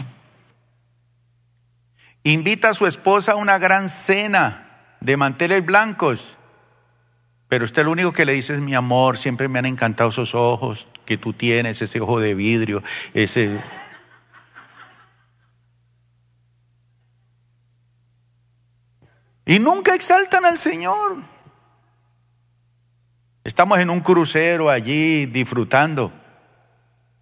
[2.24, 6.36] Invita a su esposa a una gran cena de manteles blancos
[7.48, 10.34] pero usted lo único que le dice es mi amor, siempre me han encantado esos
[10.34, 12.82] ojos que tú tienes, ese ojo de vidrio,
[13.14, 13.58] ese...
[19.46, 21.16] Y nunca exaltan al Señor.
[23.44, 26.12] Estamos en un crucero allí disfrutando,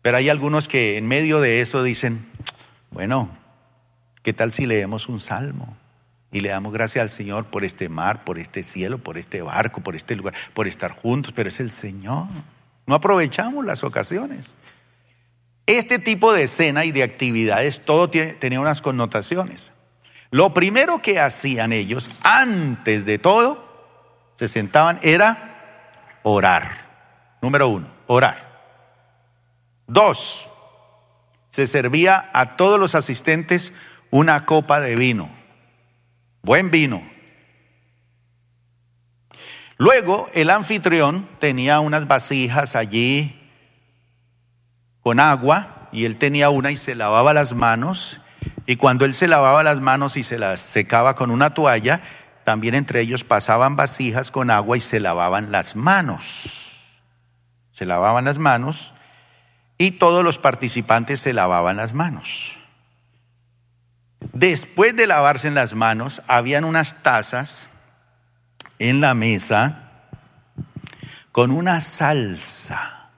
[0.02, 2.28] pero hay algunos que en medio de eso dicen,
[2.90, 3.30] bueno,
[4.24, 5.76] ¿qué tal si leemos un salmo?
[6.36, 9.80] Y le damos gracias al Señor por este mar, por este cielo, por este barco,
[9.80, 12.26] por este lugar, por estar juntos, pero es el Señor.
[12.84, 14.44] No aprovechamos las ocasiones.
[15.64, 19.72] Este tipo de escena y de actividades, todo tiene, tenía unas connotaciones.
[20.30, 26.68] Lo primero que hacían ellos, antes de todo, se sentaban, era orar.
[27.40, 28.60] Número uno, orar.
[29.86, 30.46] Dos,
[31.48, 33.72] se servía a todos los asistentes
[34.10, 35.30] una copa de vino,
[36.46, 37.02] buen vino.
[39.78, 43.38] Luego el anfitrión tenía unas vasijas allí
[45.00, 48.20] con agua y él tenía una y se lavaba las manos
[48.64, 52.00] y cuando él se lavaba las manos y se las secaba con una toalla,
[52.44, 56.86] también entre ellos pasaban vasijas con agua y se lavaban las manos.
[57.72, 58.94] Se lavaban las manos
[59.78, 62.55] y todos los participantes se lavaban las manos.
[64.20, 67.68] Después de lavarse en las manos, habían unas tazas
[68.78, 69.82] en la mesa
[71.32, 73.10] con una salsa.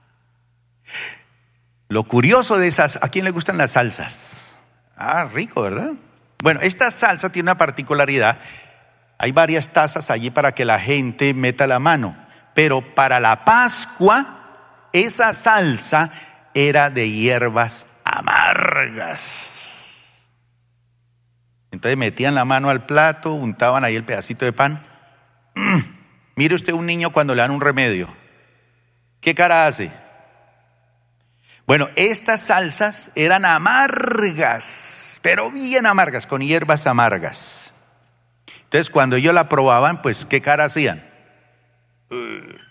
[1.87, 4.55] Lo curioso de esas, ¿a quién le gustan las salsas?
[4.95, 5.91] Ah, rico, ¿verdad?
[6.41, 8.37] Bueno, esta salsa tiene una particularidad.
[9.17, 12.15] Hay varias tazas allí para que la gente meta la mano,
[12.53, 14.25] pero para la Pascua,
[14.93, 16.11] esa salsa
[16.53, 19.58] era de hierbas amargas.
[21.71, 24.83] Entonces metían la mano al plato, untaban ahí el pedacito de pan.
[26.35, 28.07] mire usted un niño cuando le dan un remedio.
[29.21, 29.91] ¿Qué cara hace?
[31.67, 37.73] Bueno, estas salsas eran amargas, pero bien amargas, con hierbas amargas.
[38.63, 41.03] Entonces cuando ellos la probaban, pues ¿qué cara hacían?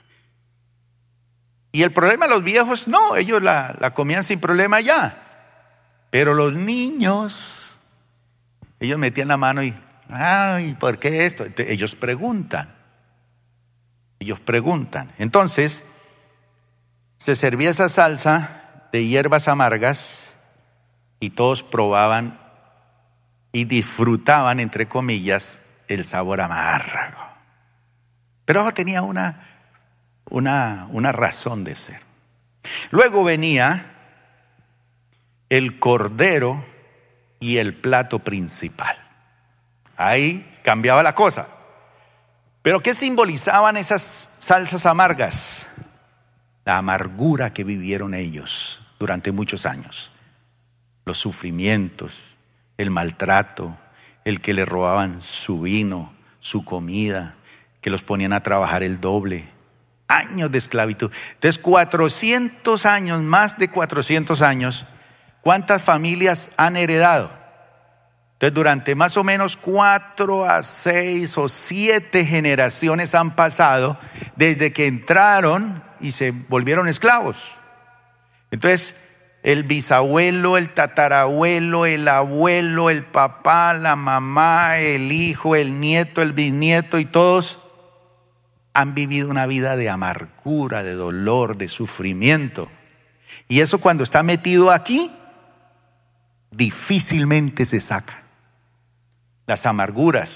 [1.70, 5.28] Y el problema los viejos, no, ellos la comían sin problema ya.
[6.10, 7.57] Pero los niños,
[8.80, 9.74] ellos metían la mano y,
[10.08, 11.46] ay, ¿por qué esto?
[11.56, 12.74] ellos preguntan.
[14.20, 15.12] Ellos preguntan.
[15.18, 15.84] Entonces,
[17.18, 20.32] se servía esa salsa de hierbas amargas
[21.20, 22.38] y todos probaban
[23.52, 27.18] y disfrutaban, entre comillas, el sabor amargo.
[28.44, 29.46] Pero tenía una,
[30.30, 32.00] una, una razón de ser.
[32.90, 33.86] Luego venía
[35.48, 36.64] el cordero
[37.40, 38.96] y el plato principal.
[39.96, 41.48] Ahí cambiaba la cosa.
[42.62, 45.66] Pero ¿qué simbolizaban esas salsas amargas?
[46.64, 50.10] La amargura que vivieron ellos durante muchos años.
[51.04, 52.22] Los sufrimientos,
[52.76, 53.76] el maltrato,
[54.24, 57.36] el que le robaban su vino, su comida,
[57.80, 59.48] que los ponían a trabajar el doble,
[60.08, 61.10] años de esclavitud.
[61.34, 64.84] Entonces, 400 años, más de 400 años,
[65.48, 67.30] ¿cuántas familias han heredado?
[68.34, 73.96] Entonces, durante más o menos cuatro a seis o siete generaciones han pasado
[74.36, 77.52] desde que entraron y se volvieron esclavos.
[78.50, 78.94] Entonces,
[79.42, 86.34] el bisabuelo, el tatarabuelo, el abuelo, el papá, la mamá, el hijo, el nieto, el
[86.34, 87.58] bisnieto y todos
[88.74, 92.68] han vivido una vida de amargura, de dolor, de sufrimiento.
[93.48, 95.10] Y eso cuando está metido aquí,
[96.50, 98.22] difícilmente se saca.
[99.46, 100.30] Las amarguras,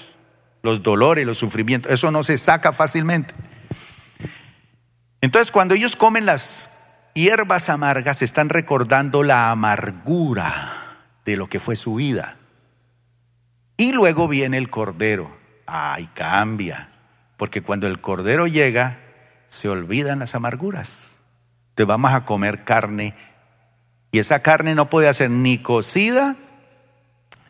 [0.61, 3.33] los dolores, los sufrimientos, eso no se saca fácilmente.
[5.21, 6.71] Entonces cuando ellos comen las
[7.13, 12.37] hierbas amargas, están recordando la amargura de lo que fue su vida.
[13.77, 15.35] Y luego viene el cordero.
[15.65, 16.89] Ay, cambia.
[17.37, 18.99] Porque cuando el cordero llega,
[19.47, 21.19] se olvidan las amarguras.
[21.75, 23.15] Te vamos a comer carne
[24.13, 26.37] y esa carne no puede ser ni cocida,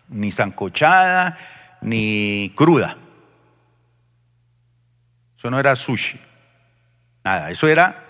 [0.10, 1.38] ni zancochada,
[1.82, 2.98] ni cruda.
[5.38, 6.20] Eso no era sushi.
[7.24, 8.04] Nada, eso era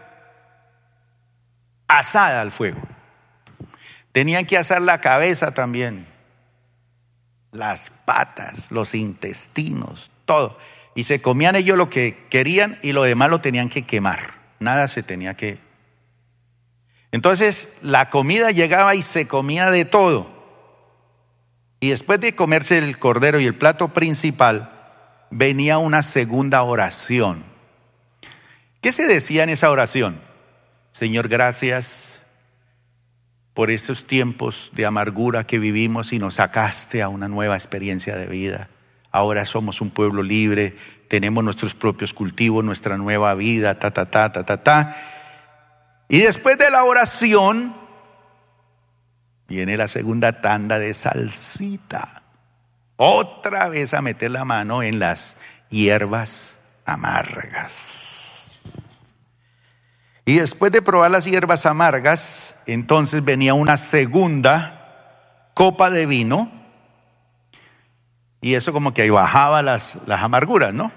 [1.89, 2.79] asada al fuego.
[4.13, 6.07] Tenían que asar la cabeza también,
[7.51, 10.57] las patas, los intestinos, todo
[10.95, 14.19] y se comían ellos lo que querían y lo demás lo tenían que quemar.
[14.59, 15.59] Nada se tenía que...
[17.13, 20.27] Entonces la comida llegaba y se comía de todo.
[21.79, 24.71] Y después de comerse el cordero y el plato principal,
[25.29, 27.45] venía una segunda oración.
[28.81, 30.19] ¿Qué se decía en esa oración?
[30.91, 32.19] Señor, gracias
[33.53, 38.25] por estos tiempos de amargura que vivimos y nos sacaste a una nueva experiencia de
[38.25, 38.69] vida
[39.13, 40.75] ahora somos un pueblo libre,
[41.07, 44.97] tenemos nuestros propios cultivos, nuestra nueva vida, ta, ta, ta, ta, ta, ta.
[46.09, 47.73] Y después de la oración
[49.47, 52.23] viene la segunda tanda de salsita.
[52.95, 55.37] Otra vez a meter la mano en las
[55.69, 58.51] hierbas amargas.
[60.25, 66.51] Y después de probar las hierbas amargas, entonces venía una segunda copa de vino
[68.41, 70.91] Y eso como que ahí bajaba las, las amarguras, ¿no?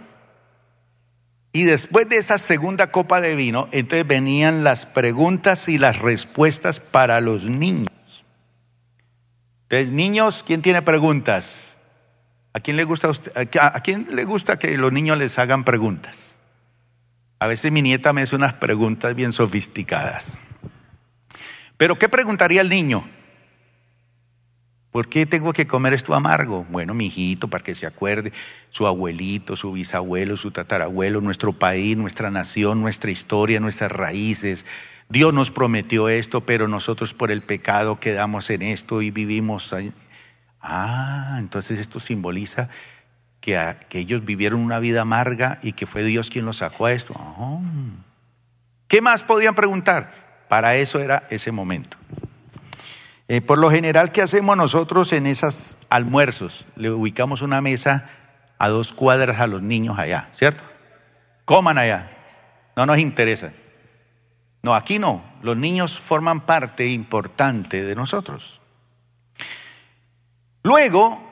[1.57, 6.81] Y después de esa segunda copa de vino, entonces venían las preguntas y las respuestas
[6.81, 8.27] para los niños.
[9.63, 11.79] Entonces, niños, ¿quién tiene preguntas?
[12.53, 16.41] ¿A quién le gusta, a quién le gusta que los niños les hagan preguntas?
[17.39, 20.37] A veces mi nieta me hace unas preguntas bien sofisticadas.
[21.79, 23.09] Pero ¿qué preguntaría el niño?
[24.97, 26.65] ¿Por qué tengo que comer esto amargo?
[26.71, 28.33] Bueno, mi hijito, para que se acuerde,
[28.71, 34.65] su abuelito, su bisabuelo, su tatarabuelo, nuestro país, nuestra nación, nuestra historia, nuestras raíces.
[35.11, 39.75] Dios nos prometió esto, pero nosotros por el pecado quedamos en esto y vivimos.
[40.63, 42.71] Ah, entonces esto simboliza
[43.43, 46.93] que, que, ellos vivieron una vida amarga y que fue Dios quien los sacó a
[46.95, 47.13] esto.
[47.19, 47.59] Ah.
[48.89, 50.47] ¿Qué más podían preguntar?
[50.49, 51.99] Para eso era ese momento.
[53.29, 56.67] Eh, por lo general, ¿qué hacemos nosotros en esos almuerzos?
[56.77, 58.09] Le ubicamos una mesa
[58.59, 60.63] a dos cuadras a los niños allá, ¿cierto?
[61.45, 62.13] Coman allá.
[62.77, 63.53] No nos interesa.
[64.63, 65.25] No, aquí no.
[65.43, 68.61] Los niños forman parte importante de nosotros.
[70.63, 71.23] Luego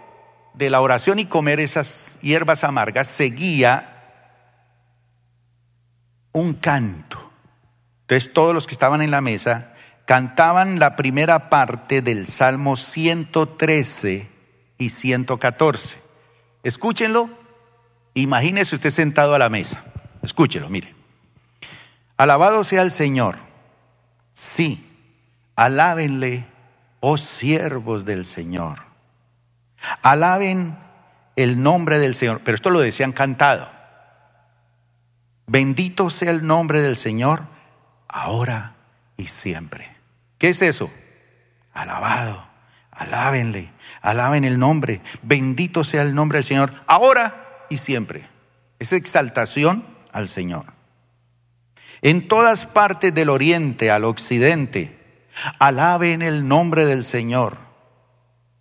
[0.55, 3.91] de la oración y comer esas hierbas amargas, seguía
[6.33, 7.31] un canto.
[8.03, 9.74] Entonces todos los que estaban en la mesa
[10.05, 14.29] cantaban la primera parte del Salmo 113
[14.79, 15.99] y 114.
[16.63, 17.31] Escúchenlo,
[18.15, 19.85] imagínese usted sentado a la mesa.
[20.23, 20.95] Escúchelo, mire.
[22.17, 23.37] Alabado sea el Señor.
[24.33, 24.87] Sí,
[25.57, 26.47] alábenle,
[27.01, 28.83] oh siervos del Señor.
[30.03, 30.77] Alaben
[31.37, 32.41] el nombre del Señor.
[32.45, 33.69] Pero esto lo decían cantado.
[35.47, 37.43] Bendito sea el nombre del Señor,
[38.09, 38.75] ahora
[39.17, 39.94] y siempre.
[40.39, 40.91] ¿Qué es eso?
[41.73, 42.47] Alabado,
[42.91, 43.71] alábenle,
[44.03, 48.29] alaben el nombre, bendito sea el nombre del Señor, ahora y siempre.
[48.79, 50.67] Es exaltación al Señor.
[52.03, 54.99] En todas partes del oriente al occidente,
[55.59, 57.59] alaben el nombre del Señor.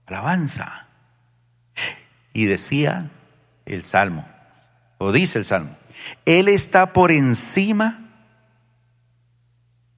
[0.06, 0.88] Alabanza.
[2.34, 3.12] Y decía
[3.66, 4.28] el Salmo,
[4.98, 5.76] o dice el Salmo,
[6.26, 8.03] Él está por encima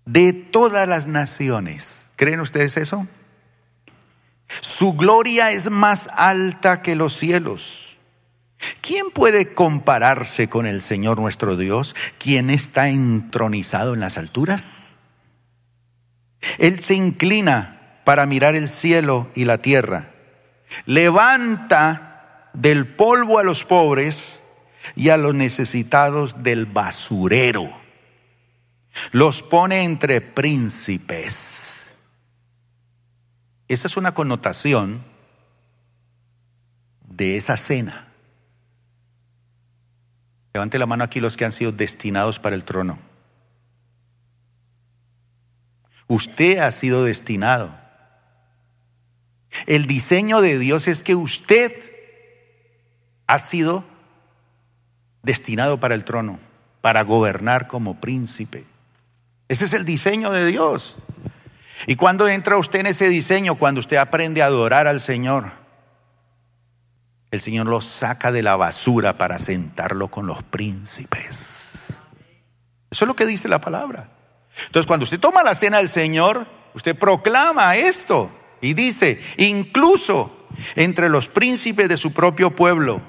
[0.05, 2.09] de todas las naciones.
[2.15, 3.07] ¿Creen ustedes eso?
[4.61, 7.97] Su gloria es más alta que los cielos.
[8.81, 14.95] ¿Quién puede compararse con el Señor nuestro Dios, quien está entronizado en las alturas?
[16.57, 20.11] Él se inclina para mirar el cielo y la tierra.
[20.85, 24.39] Levanta del polvo a los pobres
[24.95, 27.84] y a los necesitados del basurero
[29.11, 31.87] los pone entre príncipes.
[33.67, 35.03] Esa es una connotación
[37.07, 38.07] de esa cena.
[40.53, 42.99] Levante la mano aquí los que han sido destinados para el trono.
[46.07, 47.75] Usted ha sido destinado.
[49.65, 51.73] El diseño de Dios es que usted
[53.27, 53.83] ha sido
[55.23, 56.39] destinado para el trono,
[56.81, 58.65] para gobernar como príncipe.
[59.47, 60.97] Ese es el diseño de Dios.
[61.87, 63.55] ¿Y cuando entra usted en ese diseño?
[63.55, 65.51] Cuando usted aprende a adorar al Señor.
[67.31, 71.85] El Señor lo saca de la basura para sentarlo con los príncipes.
[72.89, 74.09] Eso es lo que dice la palabra.
[74.67, 78.31] Entonces, cuando usted toma la cena del Señor, usted proclama esto
[78.61, 83.01] y dice, incluso entre los príncipes de su propio pueblo,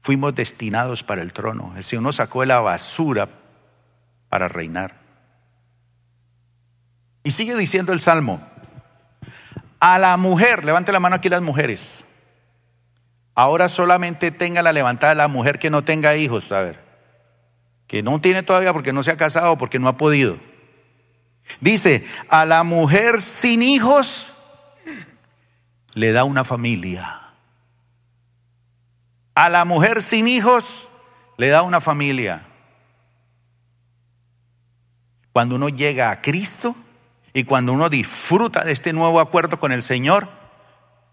[0.00, 1.74] fuimos destinados para el trono.
[1.76, 3.28] El Señor nos sacó de la basura
[4.32, 4.94] para reinar.
[7.22, 8.40] Y sigue diciendo el Salmo,
[9.78, 12.02] a la mujer, levante la mano aquí las mujeres,
[13.34, 16.80] ahora solamente tenga la levantada la mujer que no tenga hijos, a ver,
[17.86, 20.38] que no tiene todavía porque no se ha casado, porque no ha podido.
[21.60, 24.32] Dice, a la mujer sin hijos
[25.92, 27.20] le da una familia.
[29.34, 30.88] A la mujer sin hijos
[31.36, 32.46] le da una familia.
[35.32, 36.76] Cuando uno llega a Cristo
[37.32, 40.28] y cuando uno disfruta de este nuevo acuerdo con el Señor,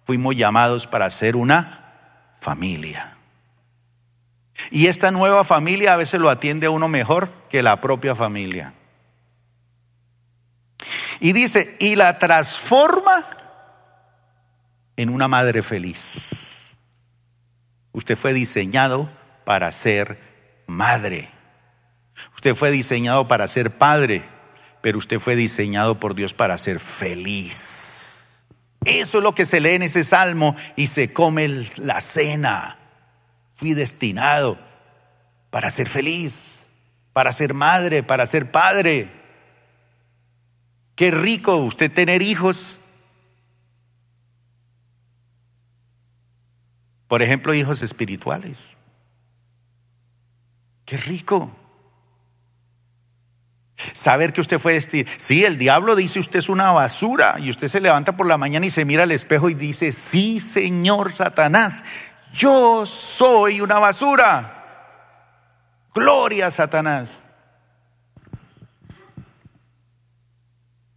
[0.06, 3.16] fuimos llamados para ser una familia.
[4.72, 8.74] Y esta nueva familia a veces lo atiende a uno mejor que la propia familia.
[11.22, 13.26] Y dice, y la transforma
[14.96, 16.76] en una madre feliz.
[17.92, 19.10] Usted fue diseñado
[19.46, 20.20] para ser
[20.68, 21.30] madre.
[22.36, 24.24] Usted fue diseñado para ser padre,
[24.82, 27.70] pero usted fue diseñado por Dios para ser feliz.
[28.86, 32.78] Eso es lo que se lee en ese salmo y se come la cena.
[33.56, 34.58] Fui destinado
[35.50, 36.64] para ser feliz,
[37.12, 39.10] para ser madre, para ser padre.
[40.96, 42.78] Qué rico usted tener hijos.
[47.08, 48.78] Por ejemplo, hijos espirituales.
[50.86, 51.52] Qué rico.
[53.94, 55.10] Saber que usted fue destinado.
[55.18, 58.66] Sí, el diablo dice usted es una basura y usted se levanta por la mañana
[58.66, 61.84] y se mira al espejo y dice, sí, Señor Satanás,
[62.34, 64.56] yo soy una basura.
[65.94, 67.12] Gloria a Satanás.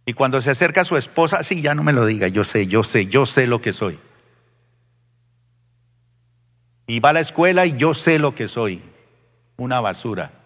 [0.05, 2.67] Y cuando se acerca a su esposa, sí, ya no me lo diga, yo sé,
[2.67, 3.99] yo sé, yo sé lo que soy.
[6.87, 8.81] Y va a la escuela y yo sé lo que soy,
[9.55, 10.42] una basura.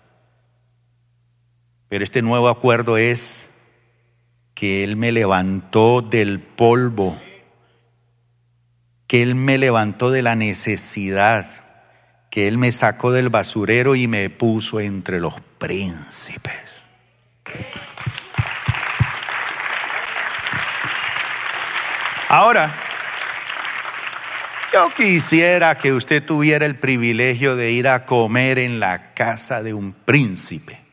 [1.89, 3.49] Pero este nuevo acuerdo es
[4.53, 7.17] que Él me levantó del polvo,
[9.07, 11.47] que Él me levantó de la necesidad,
[12.29, 16.55] que Él me sacó del basurero y me puso entre los príncipes.
[22.29, 22.75] Ahora,
[24.73, 29.73] yo quisiera que usted tuviera el privilegio de ir a comer en la casa de
[29.73, 30.86] un príncipe.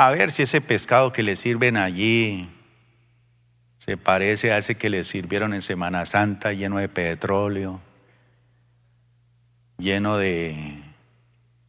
[0.00, 2.48] A ver si ese pescado que le sirven allí
[3.76, 7.82] se parece a ese que le sirvieron en Semana Santa lleno de petróleo,
[9.76, 10.82] lleno de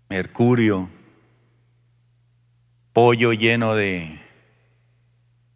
[0.08, 0.88] mercurio,
[2.94, 4.22] pollo lleno de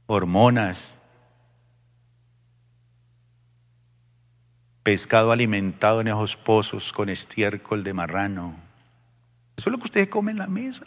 [0.07, 0.97] hormonas,
[4.83, 8.53] pescado alimentado en esos pozos con estiércol de marrano.
[9.55, 10.85] Eso es lo que ustedes comen en la mesa.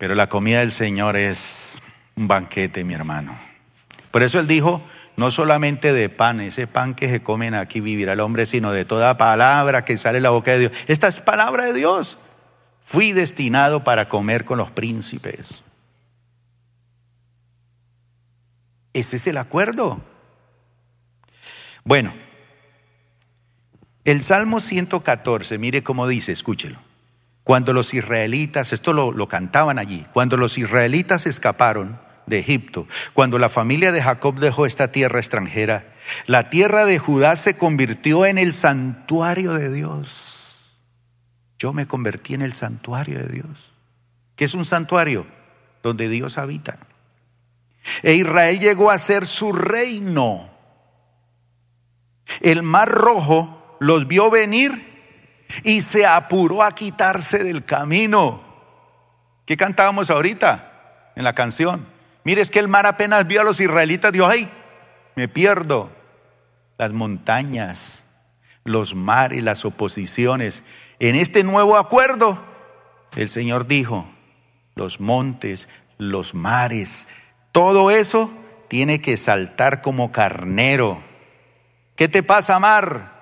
[0.00, 1.74] Pero la comida del Señor es
[2.16, 3.36] un banquete, mi hermano.
[4.10, 4.80] Por eso Él dijo,
[5.18, 8.86] no solamente de pan, ese pan que se comen aquí vivirá el hombre, sino de
[8.86, 10.72] toda palabra que sale de la boca de Dios.
[10.86, 12.16] Esta es palabra de Dios.
[12.80, 15.64] Fui destinado para comer con los príncipes.
[18.94, 20.00] Ese es el acuerdo.
[21.84, 22.14] Bueno,
[24.06, 26.89] el Salmo 114, mire cómo dice, escúchelo.
[27.50, 33.40] Cuando los israelitas, esto lo, lo, cantaban allí, cuando los israelitas escaparon de Egipto, cuando
[33.40, 35.92] la familia de Jacob dejó esta tierra extranjera,
[36.26, 40.76] la tierra de Judá se convirtió en el santuario de Dios.
[41.58, 43.72] Yo me convertí en el santuario de Dios.
[44.36, 45.26] ¿Qué es un santuario?
[45.82, 46.78] Donde Dios habita.
[48.04, 50.50] E Israel llegó a ser su reino.
[52.42, 54.89] El mar rojo los vio venir
[55.62, 58.42] y se apuró a quitarse del camino.
[59.44, 61.86] ¿Qué cantábamos ahorita en la canción?
[62.24, 64.50] Mire, es que el mar apenas vio a los israelitas, dijo, ay,
[65.16, 65.90] me pierdo.
[66.78, 68.04] Las montañas,
[68.64, 70.62] los mares, las oposiciones.
[70.98, 72.38] En este nuevo acuerdo,
[73.16, 74.06] el Señor dijo,
[74.74, 77.06] los montes, los mares,
[77.52, 78.30] todo eso
[78.68, 81.02] tiene que saltar como carnero.
[81.96, 83.19] ¿Qué te pasa, mar?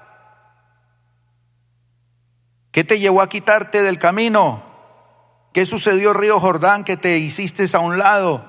[2.79, 4.63] ¿Qué te llevó a quitarte del camino?
[5.53, 8.49] ¿Qué sucedió, río Jordán, que te hiciste a un lado?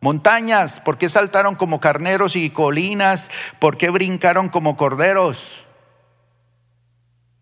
[0.00, 3.28] Montañas, ¿por qué saltaron como carneros y colinas?
[3.58, 5.66] ¿Por qué brincaron como corderos?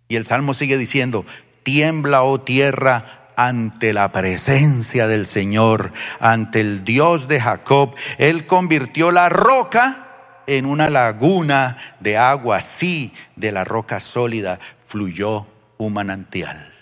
[0.09, 1.25] Y el Salmo sigue diciendo,
[1.63, 7.95] tiembla, oh tierra, ante la presencia del Señor, ante el Dios de Jacob.
[8.19, 15.47] Él convirtió la roca en una laguna de agua, sí, de la roca sólida fluyó
[15.79, 16.73] un manantial.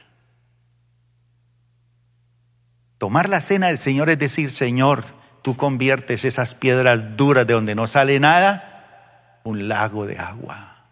[2.98, 5.04] Tomar la cena del Señor es decir, Señor,
[5.42, 10.86] tú conviertes esas piedras duras de donde no sale nada, un lago de agua.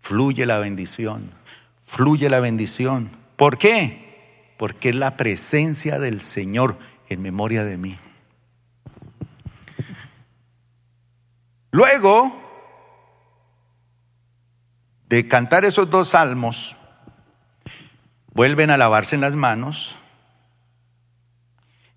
[0.00, 1.30] Fluye la bendición,
[1.86, 3.10] fluye la bendición.
[3.36, 4.54] ¿Por qué?
[4.58, 7.98] Porque es la presencia del Señor en memoria de mí.
[11.70, 12.40] Luego
[15.08, 16.76] de cantar esos dos salmos,
[18.32, 19.96] vuelven a lavarse en las manos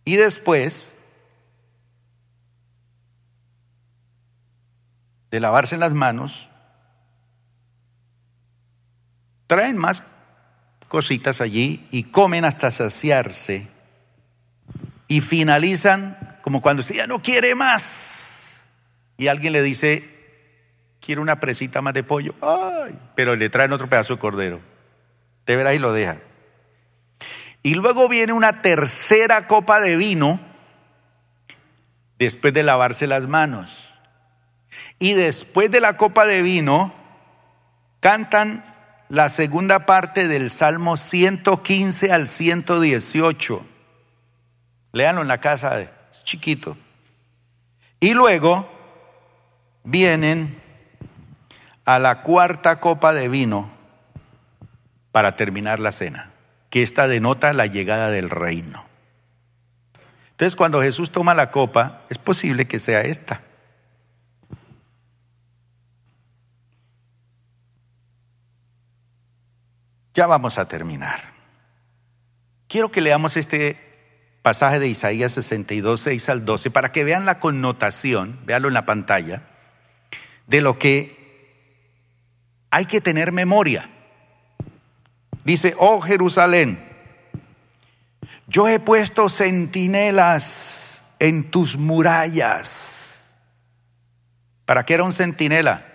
[0.05, 0.93] y después
[5.31, 6.49] de lavarse en las manos,
[9.47, 10.03] traen más
[10.87, 13.67] cositas allí y comen hasta saciarse
[15.07, 18.61] y finalizan como cuando usted ya no quiere más
[19.17, 20.07] y alguien le dice,
[20.99, 24.72] quiere una presita más de pollo, Ay, pero le traen otro pedazo de cordero.
[25.45, 26.17] De verás y lo deja.
[27.61, 30.39] Y luego viene una tercera copa de vino
[32.19, 33.93] después de lavarse las manos.
[34.99, 36.93] Y después de la copa de vino,
[37.99, 38.65] cantan
[39.09, 43.65] la segunda parte del Salmo 115 al 118.
[44.91, 46.77] Léanlo en la casa, es chiquito.
[47.99, 48.69] Y luego
[49.83, 50.61] vienen
[51.85, 53.72] a la cuarta copa de vino
[55.13, 56.31] para terminar la cena,
[56.71, 58.83] que esta denota la llegada del reino.
[60.31, 63.41] Entonces, cuando Jesús toma la copa, es posible que sea esta.
[70.15, 71.19] Ya vamos a terminar.
[72.67, 73.77] Quiero que leamos este
[74.41, 78.87] pasaje de Isaías 62, 6 al 12, para que vean la connotación, véanlo en la
[78.87, 79.43] pantalla,
[80.47, 81.21] de lo que
[82.71, 83.92] hay que tener memoria.
[85.43, 86.83] Dice, oh Jerusalén,
[88.47, 93.25] yo he puesto centinelas en tus murallas.
[94.65, 95.85] ¿Para qué era un centinela?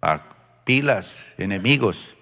[0.00, 0.24] Para
[0.64, 2.14] pilas, enemigos.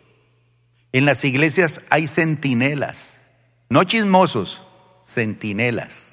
[0.93, 3.19] En las iglesias hay centinelas,
[3.69, 4.63] no chismosos,
[5.05, 6.13] centinelas.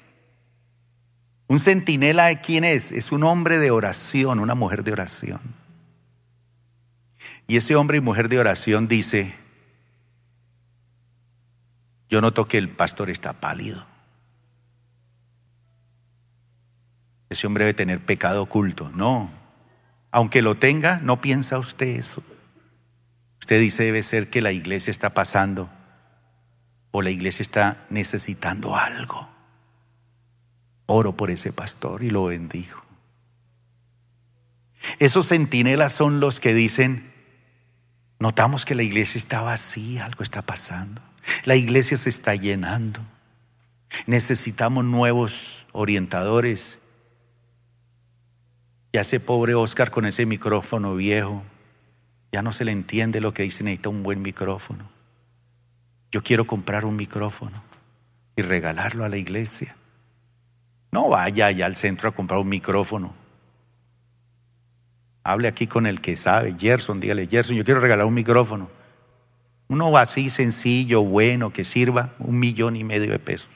[1.46, 2.90] Un centinela, ¿quién es?
[2.92, 5.40] Es un hombre de oración, una mujer de oración.
[7.46, 9.34] Y ese hombre y mujer de oración dice,
[12.14, 13.84] yo noto que el pastor está pálido.
[17.28, 18.88] Ese hombre debe tener pecado oculto.
[18.94, 19.32] No.
[20.12, 22.22] Aunque lo tenga, no piensa usted eso.
[23.40, 25.68] Usted dice debe ser que la iglesia está pasando
[26.92, 29.28] o la iglesia está necesitando algo.
[30.86, 32.80] Oro por ese pastor y lo bendigo.
[35.00, 37.12] Esos centinelas son los que dicen,
[38.20, 41.02] notamos que la iglesia está vacía, algo está pasando.
[41.44, 43.00] La iglesia se está llenando.
[44.06, 46.78] Necesitamos nuevos orientadores.
[48.92, 51.42] Ya ese pobre Oscar con ese micrófono viejo,
[52.32, 54.88] ya no se le entiende lo que dice, necesita un buen micrófono.
[56.12, 57.62] Yo quiero comprar un micrófono
[58.36, 59.76] y regalarlo a la iglesia.
[60.92, 63.14] No vaya allá al centro a comprar un micrófono.
[65.24, 68.68] Hable aquí con el que sabe, Gerson, dígale, Gerson, yo quiero regalar un micrófono.
[69.68, 73.50] Uno así sencillo, bueno, que sirva un millón y medio de pesos.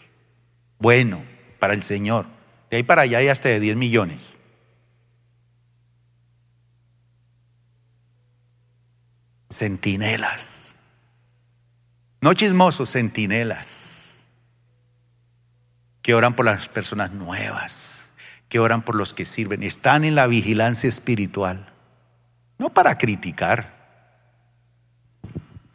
[0.79, 1.23] Bueno,
[1.59, 2.27] para el Señor.
[2.71, 4.35] De ahí para allá hay hasta de 10 millones.
[9.51, 10.77] Centinelas.
[12.21, 14.17] No chismosos, centinelas.
[16.03, 18.09] Que oran por las personas nuevas,
[18.49, 19.63] que oran por los que sirven.
[19.63, 21.73] Están en la vigilancia espiritual.
[22.59, 23.78] No para criticar.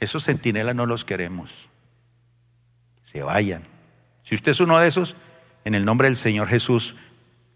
[0.03, 1.69] Esos centinelas no los queremos.
[3.03, 3.63] Se vayan.
[4.23, 5.15] Si usted es uno de esos,
[5.63, 6.95] en el nombre del Señor Jesús,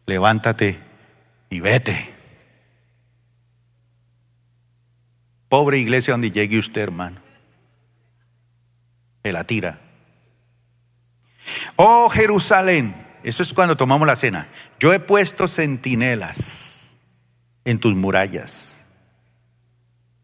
[0.05, 0.79] levántate
[1.49, 2.13] y vete.
[5.49, 7.19] Pobre iglesia donde llegue usted, hermano.
[9.23, 9.81] Se la tira.
[11.75, 14.47] Oh Jerusalén, eso es cuando tomamos la cena.
[14.79, 16.87] Yo he puesto centinelas
[17.65, 18.76] en tus murallas.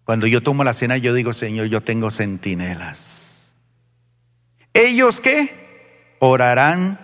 [0.06, 3.54] Cuando yo tomo la cena, yo digo, Señor, yo tengo centinelas.
[4.74, 6.16] ¿Ellos qué?
[6.20, 7.00] Orarán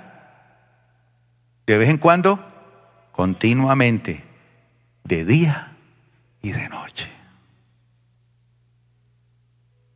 [1.66, 2.44] de vez en cuando,
[3.12, 4.24] continuamente,
[5.04, 5.78] de día
[6.42, 7.10] y de noche.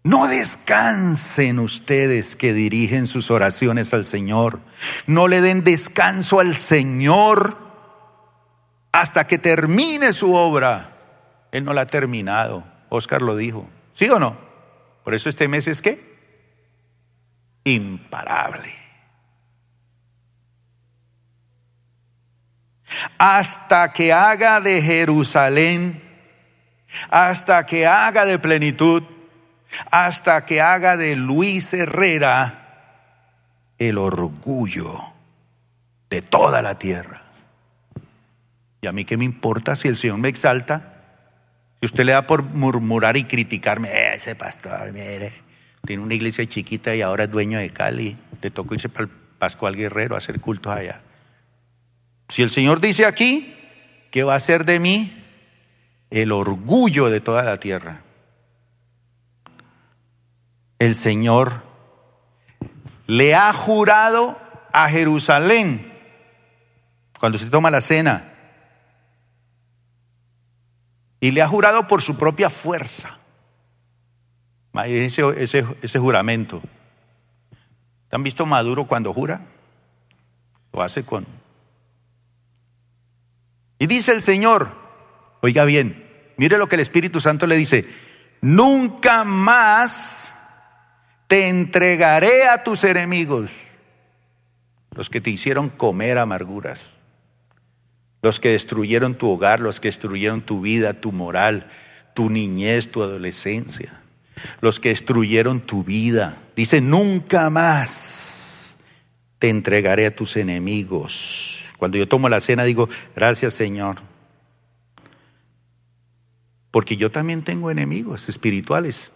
[0.03, 4.59] No descansen ustedes que dirigen sus oraciones al Señor.
[5.07, 7.57] No le den descanso al Señor
[8.91, 10.97] hasta que termine su obra.
[11.51, 12.72] Él no la ha terminado.
[12.95, 13.67] Oscar lo dijo.
[13.93, 14.37] ¿Sí o no?
[15.03, 15.99] Por eso este mes es qué?
[17.63, 18.73] Imparable.
[23.17, 26.01] Hasta que haga de Jerusalén,
[27.09, 29.03] hasta que haga de plenitud
[29.91, 32.59] hasta que haga de Luis Herrera
[33.77, 35.01] el orgullo
[36.09, 37.21] de toda la tierra.
[38.81, 40.92] Y a mí qué me importa si el Señor me exalta,
[41.83, 45.33] si usted le da por murmurar y criticarme, eh, ese pastor, mire,
[45.85, 49.09] tiene una iglesia chiquita y ahora es dueño de Cali, le tocó irse para el
[49.09, 51.01] Pascual Guerrero a hacer cultos allá.
[52.29, 53.53] Si el Señor dice aquí
[54.11, 55.11] que va a ser de mí
[56.09, 57.99] el orgullo de toda la tierra,
[60.79, 61.63] el Señor
[63.07, 64.39] le ha jurado
[64.71, 65.91] a Jerusalén
[67.19, 68.32] cuando se toma la cena.
[71.23, 73.17] Y le ha jurado por su propia fuerza.
[74.73, 75.23] Ese,
[75.81, 76.61] ese, juramento.
[78.11, 79.39] ¿Han visto Maduro cuando jura?
[80.73, 81.25] Lo hace con...
[83.79, 84.69] Y dice el Señor,
[85.39, 86.05] oiga bien,
[86.35, 87.87] mire lo que el Espíritu Santo le dice,
[88.41, 90.35] nunca más
[91.27, 93.49] te entregaré a tus enemigos,
[94.91, 97.02] los que te hicieron comer amarguras,
[98.23, 101.67] los que destruyeron tu hogar, los que destruyeron tu vida, tu moral,
[102.15, 104.01] tu niñez, tu adolescencia,
[104.61, 106.37] los que destruyeron tu vida.
[106.55, 108.75] Dice, nunca más
[109.39, 111.65] te entregaré a tus enemigos.
[111.77, 113.97] Cuando yo tomo la cena digo, gracias Señor,
[116.71, 119.11] porque yo también tengo enemigos espirituales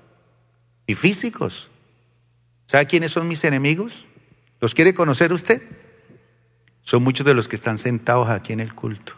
[0.86, 1.70] y físicos.
[2.66, 4.05] ¿Sabe quiénes son mis enemigos?
[4.60, 5.62] ¿Los quiere conocer usted?
[6.88, 9.12] Son muchos de los que están sentados aquí en el culto.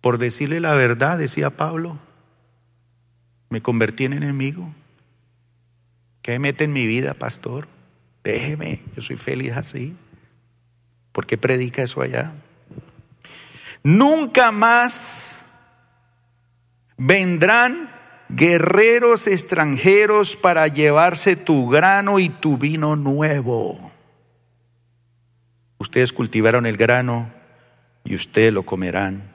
[0.00, 1.98] Por decirle la verdad, decía Pablo,
[3.50, 4.72] me convertí en enemigo.
[6.22, 7.68] ¿Qué mete en mi vida, pastor?
[8.22, 9.94] Déjeme, yo soy feliz así.
[11.12, 12.32] ¿Por qué predica eso allá?
[13.82, 15.38] Nunca más
[16.96, 17.90] vendrán
[18.30, 23.92] guerreros extranjeros para llevarse tu grano y tu vino nuevo.
[25.84, 27.30] Ustedes cultivaron el grano
[28.04, 29.30] y ustedes lo comerán.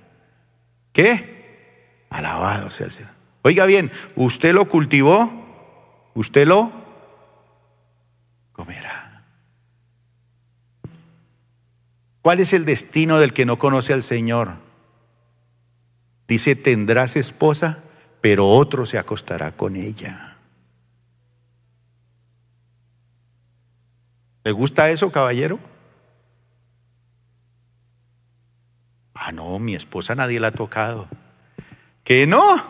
[0.91, 2.08] ¿Qué?
[2.10, 3.12] Alabado sea el Señor.
[3.43, 6.72] Oiga bien, usted lo cultivó, usted lo
[8.52, 9.26] comerá.
[12.24, 14.54] ¿Cuál es el destino del que no conoce al Señor?
[16.28, 17.84] Dice, tendrás esposa,
[18.22, 20.36] pero otro se acostará con ella.
[24.43, 25.68] ¿Le gusta eso, caballero?
[29.22, 31.09] Ah, no, mi esposa nadie la ha tocado.
[32.05, 32.63] ¿Que no?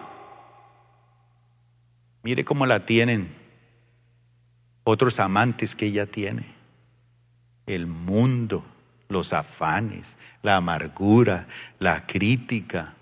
[2.24, 3.30] Mire cómo la tienen
[4.84, 6.44] otros amantes que ella tiene.
[7.68, 8.66] El mundo
[9.10, 11.48] los afanes, la amargura,
[11.78, 12.96] la crítica.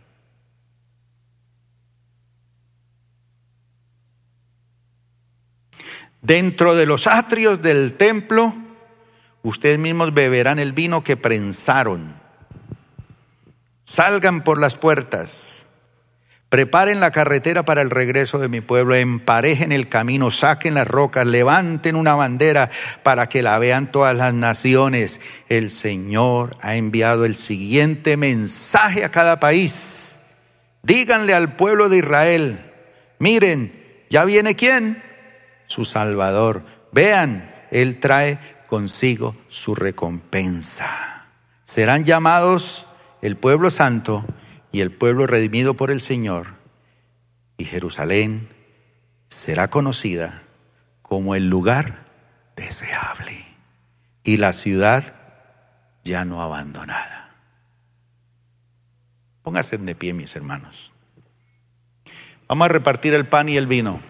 [6.21, 8.53] Dentro de los atrios del templo,
[9.41, 12.26] ustedes mismos beberán el vino que prensaron.
[13.97, 15.57] Salgan por las puertas
[16.49, 21.25] Preparen la carretera para el regreso de mi pueblo, emparejen el camino, saquen las rocas,
[21.27, 22.69] levanten una bandera
[23.01, 25.19] para que la vean todas las naciones.
[25.49, 30.15] El Señor ha enviado el siguiente mensaje a cada país.
[30.83, 32.71] Díganle al pueblo de Israel,
[33.19, 35.03] miren, ya viene quién?
[35.65, 36.63] Su Salvador.
[36.93, 41.25] Vean, Él trae consigo su recompensa.
[41.65, 42.85] Serán llamados
[43.21, 44.25] el pueblo santo
[44.71, 46.55] y el pueblo redimido por el Señor,
[47.57, 48.49] y Jerusalén
[49.27, 50.43] será conocida
[51.01, 52.05] como el lugar
[52.55, 53.45] deseable
[54.23, 55.13] y la ciudad
[56.03, 57.35] ya no abandonada.
[59.41, 60.91] Pónganse de pie, mis hermanos.
[62.47, 64.01] Vamos a repartir el pan y el vino.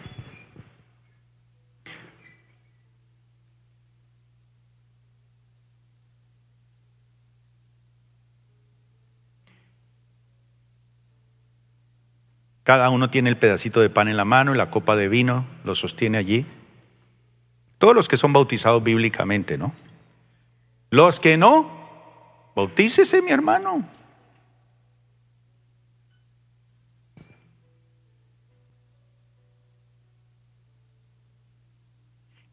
[12.67, 15.45] Cada uno tiene el pedacito de pan en la mano y la copa de vino,
[15.63, 16.45] lo sostiene allí.
[17.77, 19.73] Todos los que son bautizados bíblicamente, ¿no?
[20.89, 23.87] Los que no, bautícese mi hermano.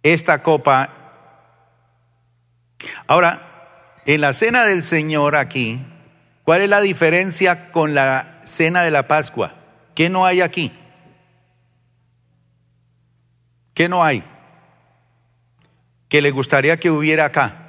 [0.05, 0.91] Esta copa.
[3.09, 5.85] Ahora, en la cena del Señor aquí,
[6.45, 9.64] ¿cuál es la diferencia con la cena de la Pascua?
[9.95, 10.73] ¿Qué no hay aquí?
[13.75, 14.25] ¿Qué no hay?
[16.09, 17.61] ¿Qué le gustaría que hubiera acá?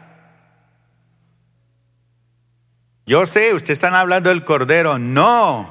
[3.08, 4.98] Yo sé, ustedes están hablando del cordero.
[4.98, 5.70] No.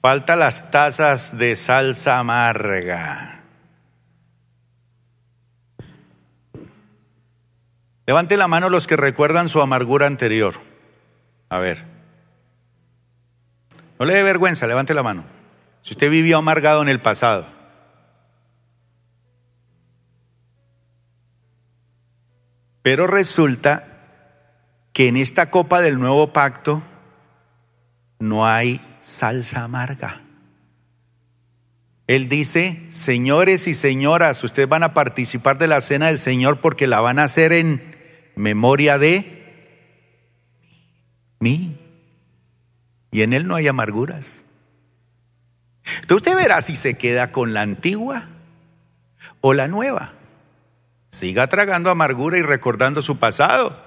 [0.00, 3.42] Falta las tazas de salsa amarga.
[8.06, 10.54] Levante la mano los que recuerdan su amargura anterior.
[11.48, 11.97] A ver.
[13.98, 15.24] No le dé vergüenza, levante la mano.
[15.82, 17.46] Si usted vivió amargado en el pasado.
[22.82, 23.86] Pero resulta
[24.92, 26.82] que en esta copa del nuevo pacto
[28.18, 30.22] no hay salsa amarga.
[32.06, 36.86] Él dice, señores y señoras, ustedes van a participar de la cena del Señor porque
[36.86, 37.96] la van a hacer en
[38.34, 39.34] memoria de
[41.40, 41.77] mí
[43.10, 44.44] y en él no hay amarguras.
[46.02, 48.28] Entonces usted verá si se queda con la antigua
[49.40, 50.12] O la nueva.
[51.10, 53.82] Siga tragando amargura y recordando su pasado.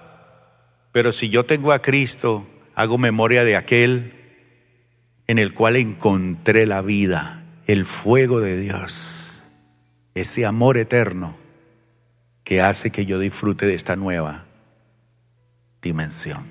[0.91, 4.13] Pero si yo tengo a Cristo, hago memoria de aquel
[5.27, 9.41] en el cual encontré la vida, el fuego de Dios,
[10.13, 11.37] ese amor eterno
[12.43, 14.45] que hace que yo disfrute de esta nueva
[15.81, 16.50] dimensión.